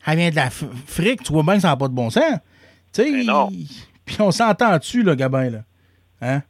[0.07, 1.23] elle vient de l'Afrique.
[1.23, 2.41] Tu vois bien que ça n'a pas de bon sens.
[2.93, 3.49] Tu sais, non.
[4.05, 5.59] puis on s'entend dessus, là, Gabin, là.
[6.23, 6.43] Hein?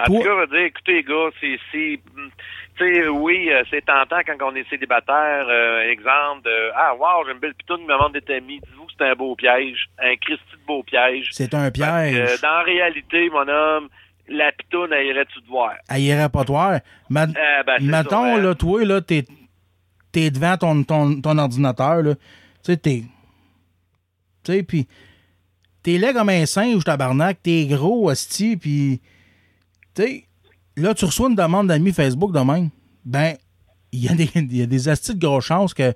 [0.00, 2.30] En tout cas, je veux dire, écoutez, les gars, c'est, c'est, hum,
[2.76, 7.24] tu sais, oui, euh, c'est tentant quand on est célibataire, euh, exemple de, ah, wow,
[7.26, 10.14] j'ai une belle pitoune, me demande d'être ami, dites-vous que c'est un beau piège, un
[10.16, 11.28] Christy de beau piège.
[11.32, 12.30] C'est un Parce que, piège.
[12.30, 13.88] euh, dans la réalité, mon homme,
[14.28, 15.72] la pitoune, elle irait-tu te voir?
[15.88, 16.80] Elle irait pas te voir.
[17.08, 19.24] Ma- Eh ben, Mettons, ça, là, toi, là, t'es,
[20.12, 22.14] t'es devant ton, ton, ton ordinateur, là.
[22.14, 22.20] Tu
[22.62, 23.04] sais, t'es.
[24.44, 24.86] Tu sais, pis.
[25.82, 27.42] T'es laid comme un singe, tabarnak.
[27.42, 29.00] T'es gros, hostie, pis.
[29.94, 30.24] Tu sais,
[30.76, 32.70] là, tu reçois une demande d'amis Facebook de même.
[33.04, 33.36] Ben,
[33.92, 35.94] il y a des, y a des astis de grosses chances que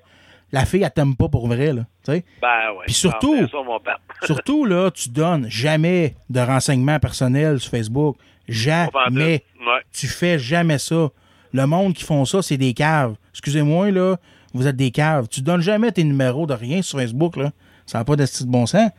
[0.53, 1.87] la fille, elle t'aime pas pour vrai, là.
[2.05, 2.25] Tu sais.
[2.41, 2.85] Ben, ouais.
[2.87, 3.99] Puis surtout- ça, mon père.
[4.25, 8.17] Surtout, là, tu donnes jamais de renseignements personnels sur Facebook.
[8.47, 9.45] Jamais.
[9.61, 9.81] Ouais.
[9.93, 11.09] Tu fais jamais ça.
[11.53, 13.17] Le monde qui font ça, c'est des caves.
[13.31, 14.17] Excusez-moi, là,
[14.55, 15.27] vous êtes des caves.
[15.29, 17.53] Tu donnes jamais tes numéros de rien sur Facebook, là.
[17.87, 18.91] Ça n'a pas de style de bon sens.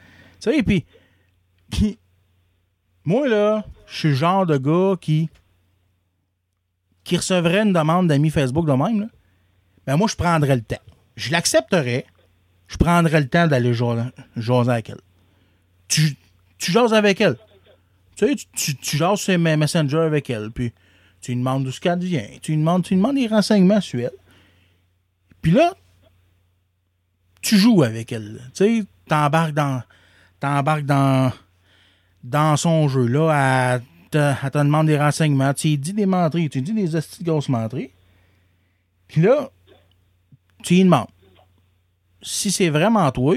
[0.42, 0.86] Tu sais, puis,
[1.72, 1.98] puis,
[3.06, 5.30] moi, là, je suis le genre de gars qui,
[7.04, 9.08] qui recevrait une demande d'amis Facebook de même, là.
[9.86, 10.78] Ben, moi, je prendrais le temps.
[11.16, 12.06] Je l'accepterais.
[12.68, 15.02] Je prendrais le temps d'aller jaser avec elle.
[15.88, 16.16] Tu,
[16.58, 17.38] tu jases avec elle.
[18.16, 20.72] Tu sais, tu, tu, jases sur mes Messenger avec elle, puis
[21.22, 22.28] tu lui demandes d'où ce qu'elle vient.
[22.42, 24.12] Tu lui demandes, tu demandes des renseignements sur elle.
[25.42, 25.74] Puis là,
[27.42, 28.42] tu joues avec elle.
[28.54, 29.84] Tu sais, t'embarques dans,
[30.40, 31.32] t'embarques dans,
[32.24, 33.76] dans son jeu, là.
[33.76, 35.54] Elle te, te demande des renseignements.
[35.54, 36.50] Tu lui dis des menteries.
[36.50, 37.92] Tu lui dis des grosses menteries.
[39.08, 39.52] Puis là,
[40.64, 41.08] tu lui demandes.
[42.22, 43.36] Si c'est vraiment toi,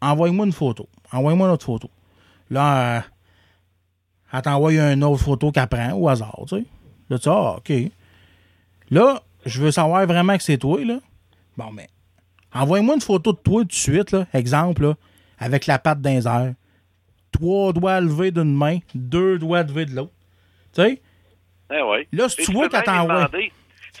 [0.00, 0.88] envoie-moi une photo.
[1.12, 1.90] Envoie-moi une autre photo.
[2.50, 3.00] Là, euh,
[4.32, 6.64] elle t'envoie une autre photo qu'elle prend au hasard, tu sais.
[7.08, 7.72] Là, tu dis, ah, OK.
[8.90, 10.98] Là, je veux savoir vraiment que c'est toi, là.
[11.56, 11.88] Bon, mais
[12.52, 14.26] envoie-moi une photo de toi tout de suite, là.
[14.34, 14.94] Exemple, là,
[15.38, 16.54] avec la patte les airs.
[17.30, 20.12] Trois doigts levés d'une main, deux doigts levés de l'autre.
[20.74, 21.02] Tu sais?
[21.72, 22.08] Eh ouais.
[22.12, 23.28] Là, si tu vois qu'elle t'envoie-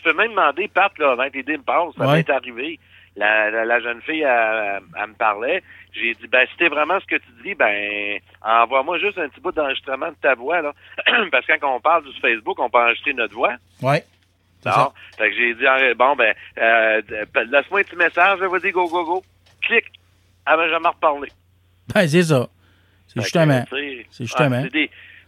[0.04, 2.16] peux même demander, Pat, là, avant que me passe, ça Ouais.
[2.18, 2.78] m'est arrivé.
[3.16, 5.62] La, la, la jeune fille, elle, elle me parlait.
[5.92, 9.40] J'ai dit, ben, si c'est vraiment ce que tu dis, ben, envoie-moi juste un petit
[9.40, 10.72] bout d'enregistrement de ta voix, là.
[11.30, 13.54] Parce que quand on parle du Facebook, on peut enregistrer notre voix.
[13.82, 14.04] Ouais.
[14.66, 14.72] Non.
[14.72, 14.92] ça.
[15.16, 15.64] Fait que j'ai dit,
[15.96, 17.02] bon, ben, euh,
[17.50, 19.22] laisse-moi un petit message, là, vas-y, go, go, go.
[19.62, 19.92] Clique.
[20.46, 21.28] Elle m'a jamais reparlé.
[21.94, 22.48] Ben, c'est ça.
[23.06, 23.64] C'est justement.
[23.70, 24.62] C'est justement.
[24.64, 24.68] ah,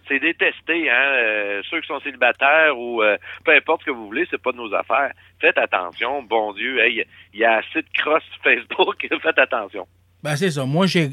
[0.09, 0.95] c'est détesté, hein.
[1.17, 4.53] euh, ceux qui sont célibataires ou euh, peu importe ce que vous voulez, c'est pas
[4.53, 5.13] de nos affaires.
[5.41, 7.05] Faites attention, bon Dieu, hey,
[7.35, 9.87] il y a assez de cross sur Facebook, faites attention.
[10.23, 10.65] Ben, c'est ça.
[10.65, 11.11] Moi, j'ai,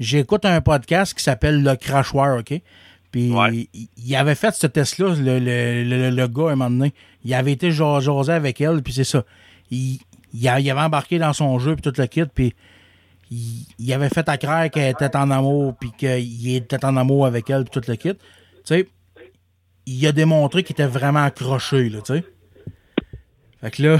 [0.00, 2.54] j'écoute un podcast qui s'appelle Le Crachoir, OK?
[3.12, 3.68] Puis, Ouais.
[3.96, 6.92] il, avait fait ce test-là, le, le, le, le gars, un moment donné.
[7.24, 9.22] Il avait été jas- jasé avec elle, puis c'est ça.
[9.70, 9.98] Il,
[10.32, 12.54] il avait embarqué dans son jeu, puis tout le kit, puis
[13.78, 17.64] il, avait fait à qu'elle était en amour, puis qu'il était en amour avec elle,
[17.64, 18.16] puis tout le kit.
[19.86, 22.24] Il a démontré qu'il était vraiment accroché, là, tu sais.
[23.60, 23.98] Fait que là,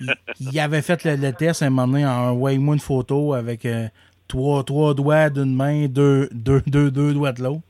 [0.40, 3.88] il, avait fait le, test un moment en envoyant-moi une photo avec euh,
[4.26, 7.62] trois, trois doigts d'une main, deux, deux, deux, deux doigts de l'autre.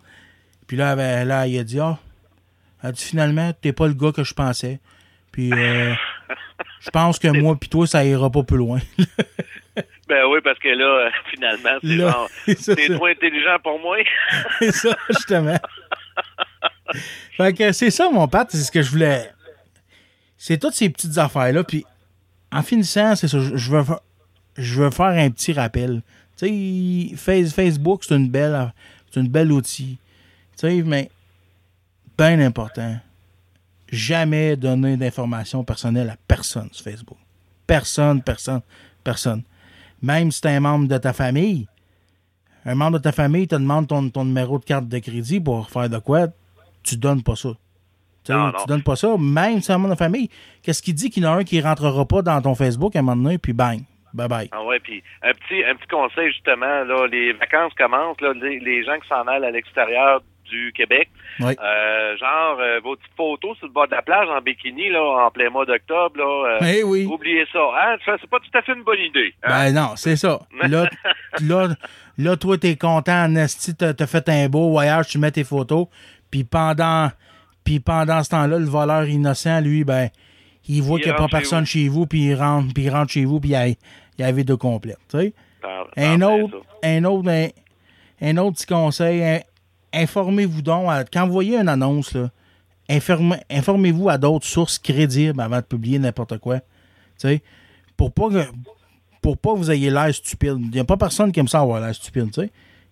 [0.67, 1.99] Puis là, là, il a dit Ah,
[2.83, 4.81] a dit, finalement, t'es pas le gars que je pensais.
[5.33, 5.95] Puis euh,
[6.81, 8.81] je pense que moi puis toi, ça ira pas plus loin.
[10.09, 12.95] Ben oui, parce que là, euh, finalement, c'est Là, genre, c'est ça, t'es ça.
[12.95, 13.99] trop intelligent pour moi.
[14.59, 15.59] c'est ça, justement.
[17.37, 19.31] fait que c'est ça, mon Pat, c'est ce que je voulais.
[20.37, 21.65] C'est toutes ces petites affaires-là.
[21.65, 21.85] Puis,
[22.51, 23.85] en finissant, c'est ça, je veux,
[24.57, 26.03] je veux faire un petit rappel.
[26.39, 28.73] Tu sais, Face- Facebook, c'est une belle,
[29.11, 29.99] c'est une belle outil.
[30.57, 31.11] Tu sais, mais,
[32.17, 32.97] bien important,
[33.91, 37.19] jamais donner d'informations personnelles à personne sur Facebook.
[37.67, 38.63] Personne, personne,
[39.05, 39.43] personne.
[40.03, 41.67] Même si t'es un membre de ta famille,
[42.65, 45.71] un membre de ta famille te demande ton, ton numéro de carte de crédit pour
[45.71, 46.27] faire de quoi,
[46.83, 47.51] tu donnes pas ça.
[48.25, 50.29] Tu Non, tu donnes pas ça, même si un membre de famille.
[50.63, 52.99] Qu'est-ce qu'il dit qu'il y en a un qui rentrera pas dans ton Facebook à
[52.99, 53.81] un moment donné, puis bang,
[54.15, 54.49] Bye bye.
[54.53, 58.59] Ah ouais, puis un petit, un petit conseil justement, là, les vacances commencent, là, les,
[58.59, 61.55] les gens qui s'en allent à l'extérieur du Québec, Oui.
[61.63, 65.03] euh, genre euh, vos petites photos sur le bord de la plage en bikini, là,
[65.27, 67.07] en plein mois d'octobre, là, euh, Eh oui.
[67.07, 69.33] oubliez ça, hein, c'est pas tout à fait une bonne idée.
[69.43, 69.71] hein?
[69.71, 70.41] Ben non, c'est ça.
[70.69, 70.89] Là,
[71.43, 71.69] là,
[72.19, 75.87] là toi, t'es content, Nasty, t'as fait un beau voyage, tu mets tes photos,
[76.31, 77.09] puis pendant,
[77.65, 80.09] puis pendant ce temps-là, le voleur innocent, lui, ben,
[80.69, 82.85] il voit Il qu'il n'y a pas chez personne chez vous, puis il rentre, puis
[82.85, 83.77] il rentre chez vous, puis il y a, il
[84.19, 85.33] y a la vidéo complète, tu sais.
[85.63, 87.49] Ah, Un autre, un autre, un,
[88.21, 89.43] un autre petit conseil,
[89.93, 92.31] informez-vous donc, à- quand vous voyez une annonce, là,
[93.51, 96.61] informez-vous à d'autres sources crédibles avant de publier n'importe quoi.
[97.97, 98.45] Pour pas que
[99.21, 100.57] pour pas que vous ayez l'air stupide.
[100.61, 102.31] Il n'y a pas personne qui aime ça avoir l'air stupide.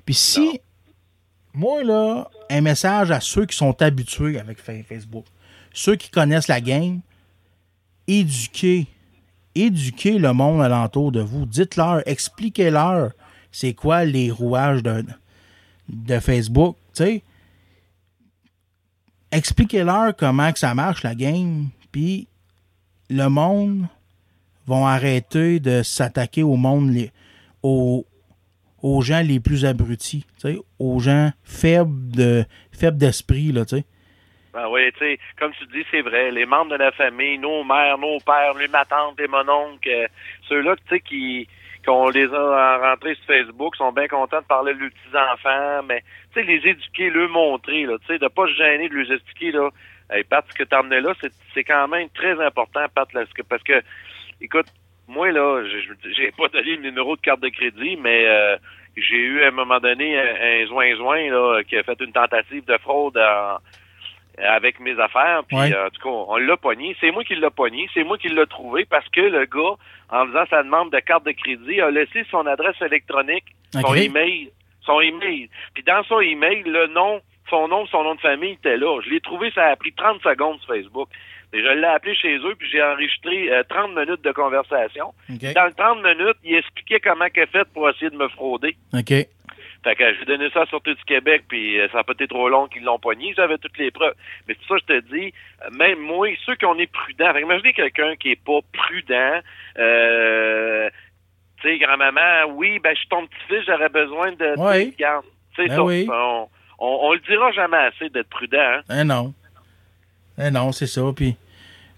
[0.04, 0.60] Puis si,
[1.54, 5.24] moi, là, un message à ceux qui sont habitués avec Fa- Facebook,
[5.72, 7.00] ceux qui connaissent la game,
[8.08, 8.86] éduquez,
[9.54, 11.46] éduquez le monde alentour de vous.
[11.46, 13.12] Dites-leur, expliquez-leur
[13.52, 15.04] c'est quoi les rouages de,
[15.88, 16.76] de Facebook,
[19.32, 22.28] Expliquez-leur comment que ça marche, la game, puis
[23.10, 23.86] le monde
[24.66, 27.10] vont arrêter de s'attaquer au monde, les,
[27.62, 28.04] aux,
[28.82, 30.26] aux gens les plus abrutis,
[30.78, 33.64] aux gens faibles de faibles d'esprit, là.
[34.52, 36.30] Ben oui, tu sais, comme tu dis, c'est vrai.
[36.30, 40.06] Les membres de la famille, nos mères, nos pères, les ma tante, les mononcles, euh,
[40.48, 41.46] ceux-là, tu sais, qui
[41.86, 46.02] qu'on les a rentrés sur Facebook, sont bien contents de parler de leurs petits-enfants, mais,
[46.34, 49.10] tu sais, les éduquer, leur montrer, là, tu sais, de pas se gêner de leur
[49.12, 49.70] expliquer, là,
[50.10, 53.08] hey, Pat, ce que emmené là, c'est, quand même très important, Pat,
[53.48, 53.80] parce que,
[54.40, 54.66] écoute,
[55.08, 58.56] moi, là, j'ai- pas donné le numéro de carte de crédit, mais euh,
[58.96, 62.64] j'ai eu, à un moment donné, un, un joint-joint, là, qui a fait une tentative
[62.64, 63.58] de fraude en-
[64.38, 65.42] avec mes affaires.
[65.48, 65.72] Puis, Ouais.
[65.74, 66.96] euh, en tout cas, on l'a pogné.
[67.00, 67.88] C'est moi qui l'ai pogné.
[67.94, 69.76] C'est moi qui l'ai trouvé parce que le gars,
[70.10, 74.50] en faisant sa demande de carte de crédit, a laissé son adresse électronique, son email,
[74.84, 75.48] son email.
[75.74, 79.00] Puis dans son email, le nom, son nom, son nom de famille était là.
[79.04, 81.08] Je l'ai trouvé, ça a pris 30 secondes sur Facebook.
[81.52, 85.14] Et je l'ai appelé chez eux, puis j'ai enregistré euh, 30 minutes de conversation.
[85.54, 88.76] Dans le 30 minutes, il expliquait comment qu'elle fait pour essayer de me frauder.
[88.92, 89.12] OK.
[89.86, 92.14] Fait que j'ai donné ça à la Sûreté du Québec, puis euh, ça n'a pas
[92.14, 93.32] été trop long qu'ils l'ont pogné.
[93.36, 94.14] J'avais toutes les preuves.
[94.48, 95.32] Mais c'est ça, je te dis,
[95.62, 98.58] euh, même moi, ceux qui on est prudents, fait que imaginez quelqu'un qui est pas
[98.72, 99.40] prudent,
[99.78, 100.90] euh,
[101.62, 104.56] tu sais, grand-maman, oui, ben, je suis ton petit-fils, j'aurais besoin de...
[105.56, 105.84] Ben ça.
[105.84, 106.08] oui.
[106.10, 106.48] On,
[106.80, 108.80] on, on le dira jamais assez d'être prudent, hein.
[108.90, 109.32] Eh non.
[110.36, 111.02] Eh non, c'est ça.
[111.14, 111.36] Puis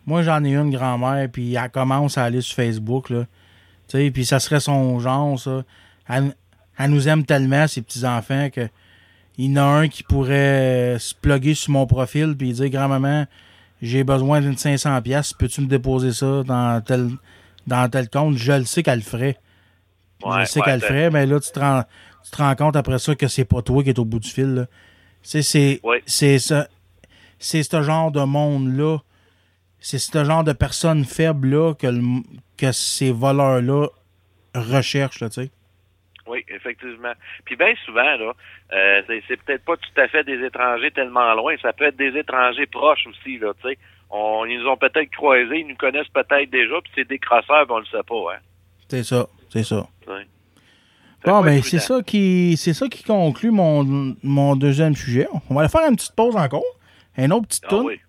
[0.07, 3.23] moi, j'en ai une grand-mère, puis elle commence à aller sur Facebook, là.
[3.89, 5.63] Tu sais, puis ça serait son genre, ça.
[6.11, 6.35] Elle,
[6.79, 8.69] elle nous aime tellement, ces petits-enfants, que
[9.37, 12.69] il y en a un qui pourrait euh, se plugger sur mon profil puis dire
[12.71, 13.27] Grand-maman,
[13.81, 17.11] j'ai besoin d'une 500 pièces, peux-tu me déposer ça dans tel
[17.67, 18.37] dans tel compte?
[18.37, 19.37] Je le sais qu'elle le ferait.
[20.25, 21.85] Ouais, je sais ouais, qu'elle le ferait, mais là tu te rends
[22.25, 24.29] tu te rends compte après ça que c'est pas toi qui est au bout du
[24.29, 24.67] fil.
[25.23, 26.03] C'est c'est Ouais.
[26.07, 28.99] c'est ce genre de monde là,
[29.79, 32.23] c'est ce genre de personnes faibles là que le-
[32.57, 33.87] que ces voleurs là
[34.57, 35.51] recherchent là, tu sais.
[36.69, 37.13] Effectivement.
[37.45, 38.33] Puis bien souvent, là,
[38.73, 42.17] euh, c'est, peut-être pas tout à fait des étrangers tellement loin, ça peut être des
[42.19, 43.79] étrangers proches aussi, là, tu sais.
[44.11, 47.67] On, ils nous ont peut-être croisés, ils nous connaissent peut-être déjà, puis c'est des crosseurs,
[47.69, 48.39] on le sait pas, hein.
[48.89, 49.87] C'est ça, c'est ça.
[51.25, 55.27] Bon, ben, c'est ça qui c'est ça qui conclut mon, mon deuxième sujet.
[55.51, 56.63] On va aller faire une petite pause encore.
[57.17, 57.87] Une autre petite Ah toune.
[57.87, 58.01] oui.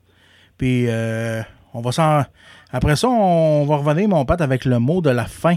[0.57, 1.41] Puis euh,
[1.73, 2.23] on va s'en.
[2.71, 5.55] Après ça, on va revenir, mon pote, avec le mot de la fin.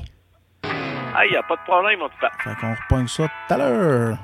[1.25, 4.19] Il n'y a pas de problème, mon petit Fait qu'on repogne ça tout à l'heure.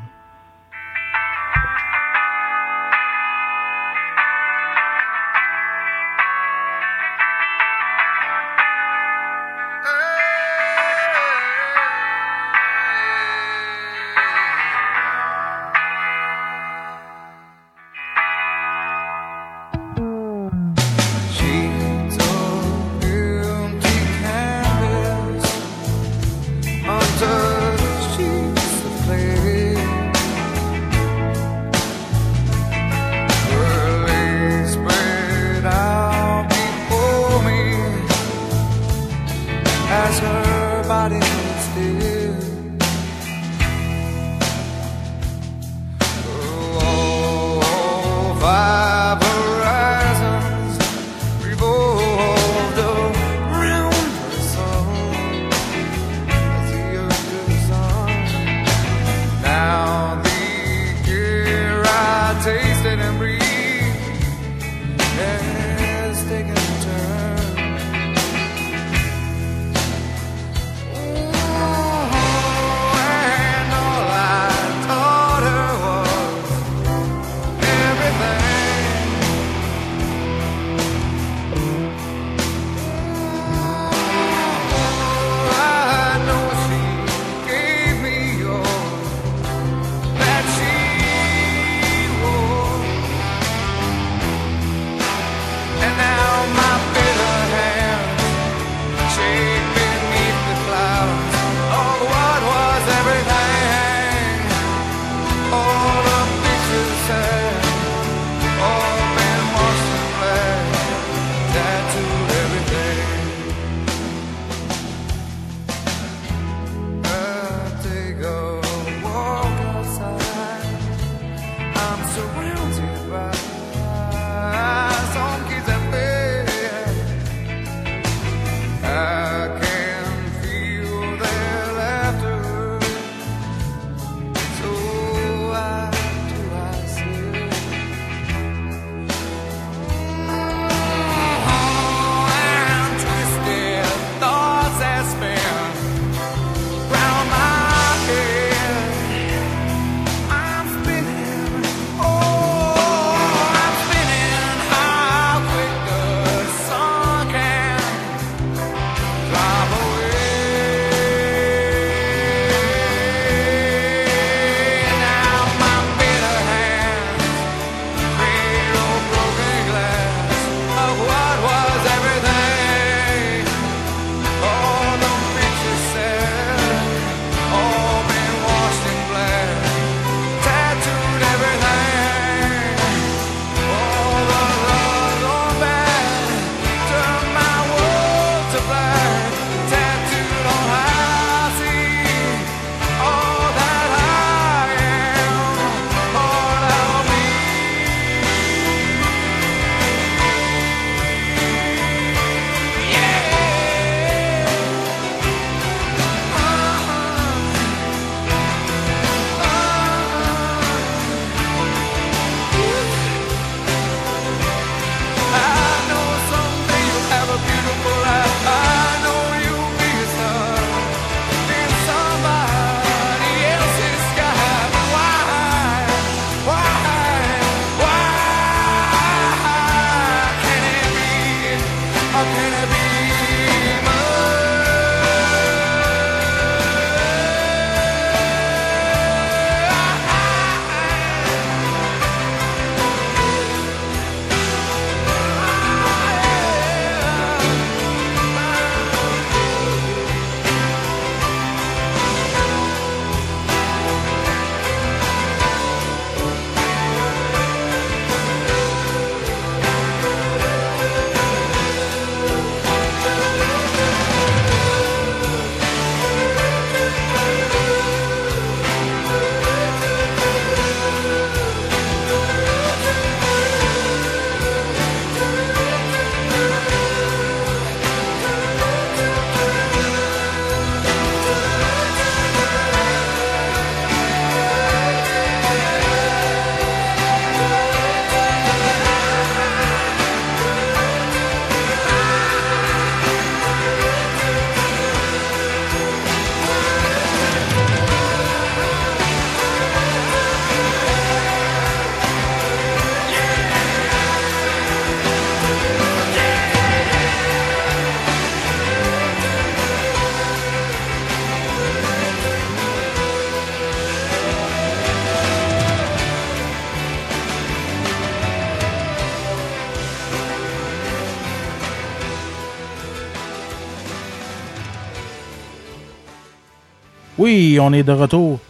[327.69, 328.41] On est de retour.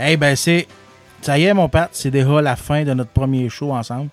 [0.00, 0.66] Eh ben c'est.
[1.20, 4.10] Ça y est, mon Pat, c'est déjà la fin de notre premier show ensemble.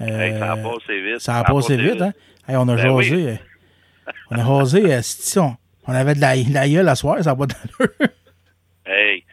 [0.00, 1.20] Euh, Hey, ça a passé vite.
[1.20, 2.12] Ça a passé vite, hein?
[2.46, 3.14] Hey, on a Ben jasé.
[3.14, 3.26] oui.
[3.28, 3.36] euh,
[4.30, 4.94] On a jasé.
[4.94, 5.00] euh,
[5.36, 5.56] on,
[5.86, 7.92] on avait de la, de la gueule à soir, ça n'a pas d'allure.
[8.86, 9.24] Hey.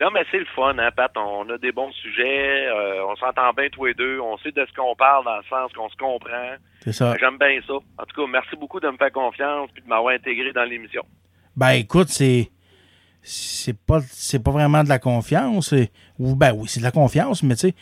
[0.00, 1.12] Non, mais c'est le fun, hein, Pat?
[1.16, 2.66] On a des bons sujets.
[2.68, 4.18] euh, on s'entend bien tous les deux.
[4.20, 6.54] On sait de ce qu'on parle dans le sens qu'on se comprend.
[6.80, 7.14] C'est ça.
[7.20, 7.74] J'aime bien ça.
[7.74, 11.02] En tout cas, merci beaucoup de me faire confiance puis de m'avoir intégré dans l'émission.
[11.56, 12.50] Ben écoute, c'est.
[13.22, 15.72] C'est pas, c'est pas vraiment de la confiance.
[16.18, 17.74] Ou ben oui, c'est de la confiance, mais tu sais,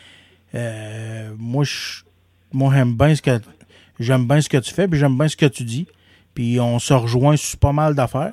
[0.54, 3.40] euh, moi, j'aime bien ce que
[3.98, 5.86] j'aime bien ce que tu fais, puis j'aime bien ce que tu dis.
[6.34, 8.32] Puis on se rejoint sur pas mal d'affaires.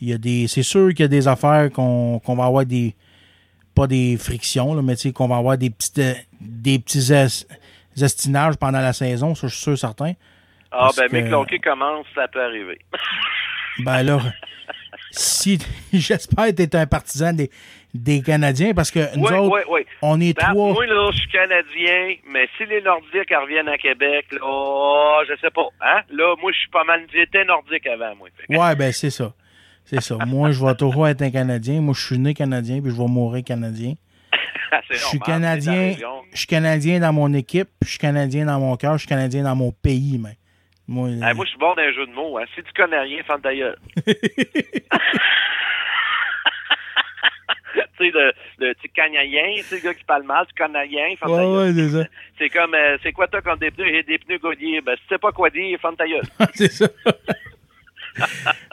[0.00, 0.46] Il y a des.
[0.48, 2.94] C'est sûr qu'il y a des affaires qu'on va avoir des.
[3.74, 7.10] Pas des frictions, là, mais tu sais, qu'on va avoir des petites euh, des petits
[7.12, 7.46] es-
[7.96, 10.12] estinages pendant la saison, ça je suis sûr certain.
[10.70, 12.78] Ah, ben, que- mais que commence, ça peut arriver.
[13.78, 14.20] Ben là,
[15.12, 15.58] si
[15.92, 17.50] j'espère que tu es un partisan des,
[17.94, 19.80] des Canadiens parce que nous Oui, autres, oui, oui.
[20.02, 20.72] on est Pat, trois.
[20.72, 25.34] moi, là, je suis Canadien, mais si les Nordiques reviennent à Québec, là, oh, je
[25.40, 26.00] sais pas, hein?
[26.10, 28.28] Là, moi, je suis pas mal, j'étais Nordique avant, moi.
[28.48, 29.32] Ouais, ben c'est ça.
[29.84, 30.16] C'est ça.
[30.26, 31.80] Moi, je vais toujours être un Canadien.
[31.80, 33.94] Moi, je suis né Canadien puis je vais mourir Canadien.
[34.90, 35.94] Je suis Canadien.
[36.32, 39.42] Je suis Canadien dans mon équipe, je suis Canadien dans mon cœur, je suis Canadien
[39.42, 40.36] dans mon pays, mais.
[40.92, 42.44] Moi, Ah, moi, je suis bon d'un jeu de mots, hein.
[42.54, 43.76] Si tu connais rien, ferme ta gueule.
[44.06, 44.12] tu
[47.98, 51.32] sais, le, le tu canadien, c'est le gars qui parle mal, tu connais rien, ferme
[51.36, 52.04] ta ouais, ouais, c'est ça.
[52.38, 53.86] C'est comme, euh, c'est quoi toi contre des pneus?
[53.90, 54.80] J'ai des pneus Gaudier.
[54.80, 56.22] Ben, si tu sais pas quoi dire, ferme ta gueule.
[56.54, 56.86] c'est ça.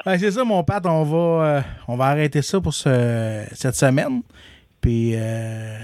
[0.06, 0.86] Ouais, c'est ça, mon Pat.
[0.86, 4.22] On va, euh, on va arrêter ça pour ce- cette semaine.
[4.82, 5.78] Puis euh,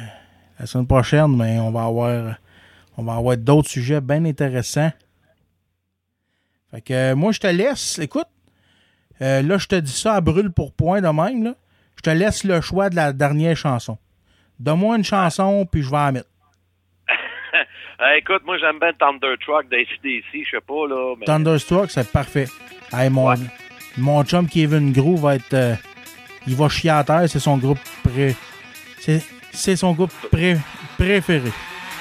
[0.60, 2.36] la semaine prochaine, mais on va avoir,
[2.98, 4.92] on va avoir d'autres sujets bien intéressants.
[6.76, 7.98] Fait que euh, moi, je te laisse.
[8.00, 8.28] Écoute,
[9.22, 11.44] euh, là, je te dis ça à brûle pour point de même.
[11.44, 11.54] Là.
[11.96, 13.98] Je te laisse le choix de la dernière chanson.
[14.60, 16.30] Donne-moi une chanson, puis je vais la mettre.
[18.02, 21.16] Euh, écoute, moi, j'aime bien Thunder Truck d'ACDC, je sais pas, là.
[21.18, 21.26] Mais...
[21.26, 22.48] Thunderstruck, c'est parfait.
[22.92, 23.36] Hey, mon, Ouais.
[23.98, 25.54] mon chum Kevin Grou va être.
[25.54, 25.76] euh,
[26.46, 28.36] il va chier à terre, c'est son groupe pré.
[29.54, 30.58] C'est son groupe pré-
[30.98, 31.50] préféré.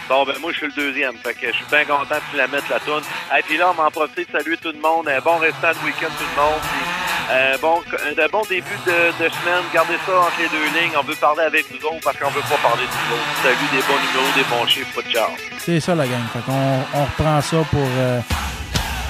[0.09, 1.15] Bon, ben moi, je suis le deuxième.
[1.25, 3.03] Fait que je suis bien content que tu la mettes, la toune.
[3.39, 5.09] Et puis là, on m'en profite de saluer tout le monde.
[5.09, 6.61] Un bon restant de week-end, tout le monde.
[6.61, 6.85] Puis,
[7.33, 9.65] euh, bon, un bon début de, de semaine.
[9.73, 10.93] Gardez ça entre les deux lignes.
[11.01, 13.33] On veut parler avec nous autres parce qu'on veut pas parler de nous autres.
[13.43, 15.31] Salut, des bons numéros, des bons chiffres, pas de char.
[15.59, 16.21] C'est ça la gang.
[16.35, 17.81] Fait qu'on on reprend ça pour.
[17.97, 18.21] euh,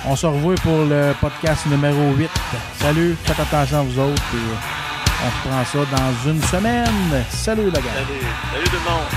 [0.06, 2.30] on se revoit pour le podcast numéro 8.
[2.78, 4.22] Salut, faites attention à vous autres.
[4.30, 7.24] puis, euh, on reprend ça dans une semaine.
[7.30, 7.90] Salut la gang.
[7.94, 8.20] Salut,
[8.52, 9.08] salut tout le monde.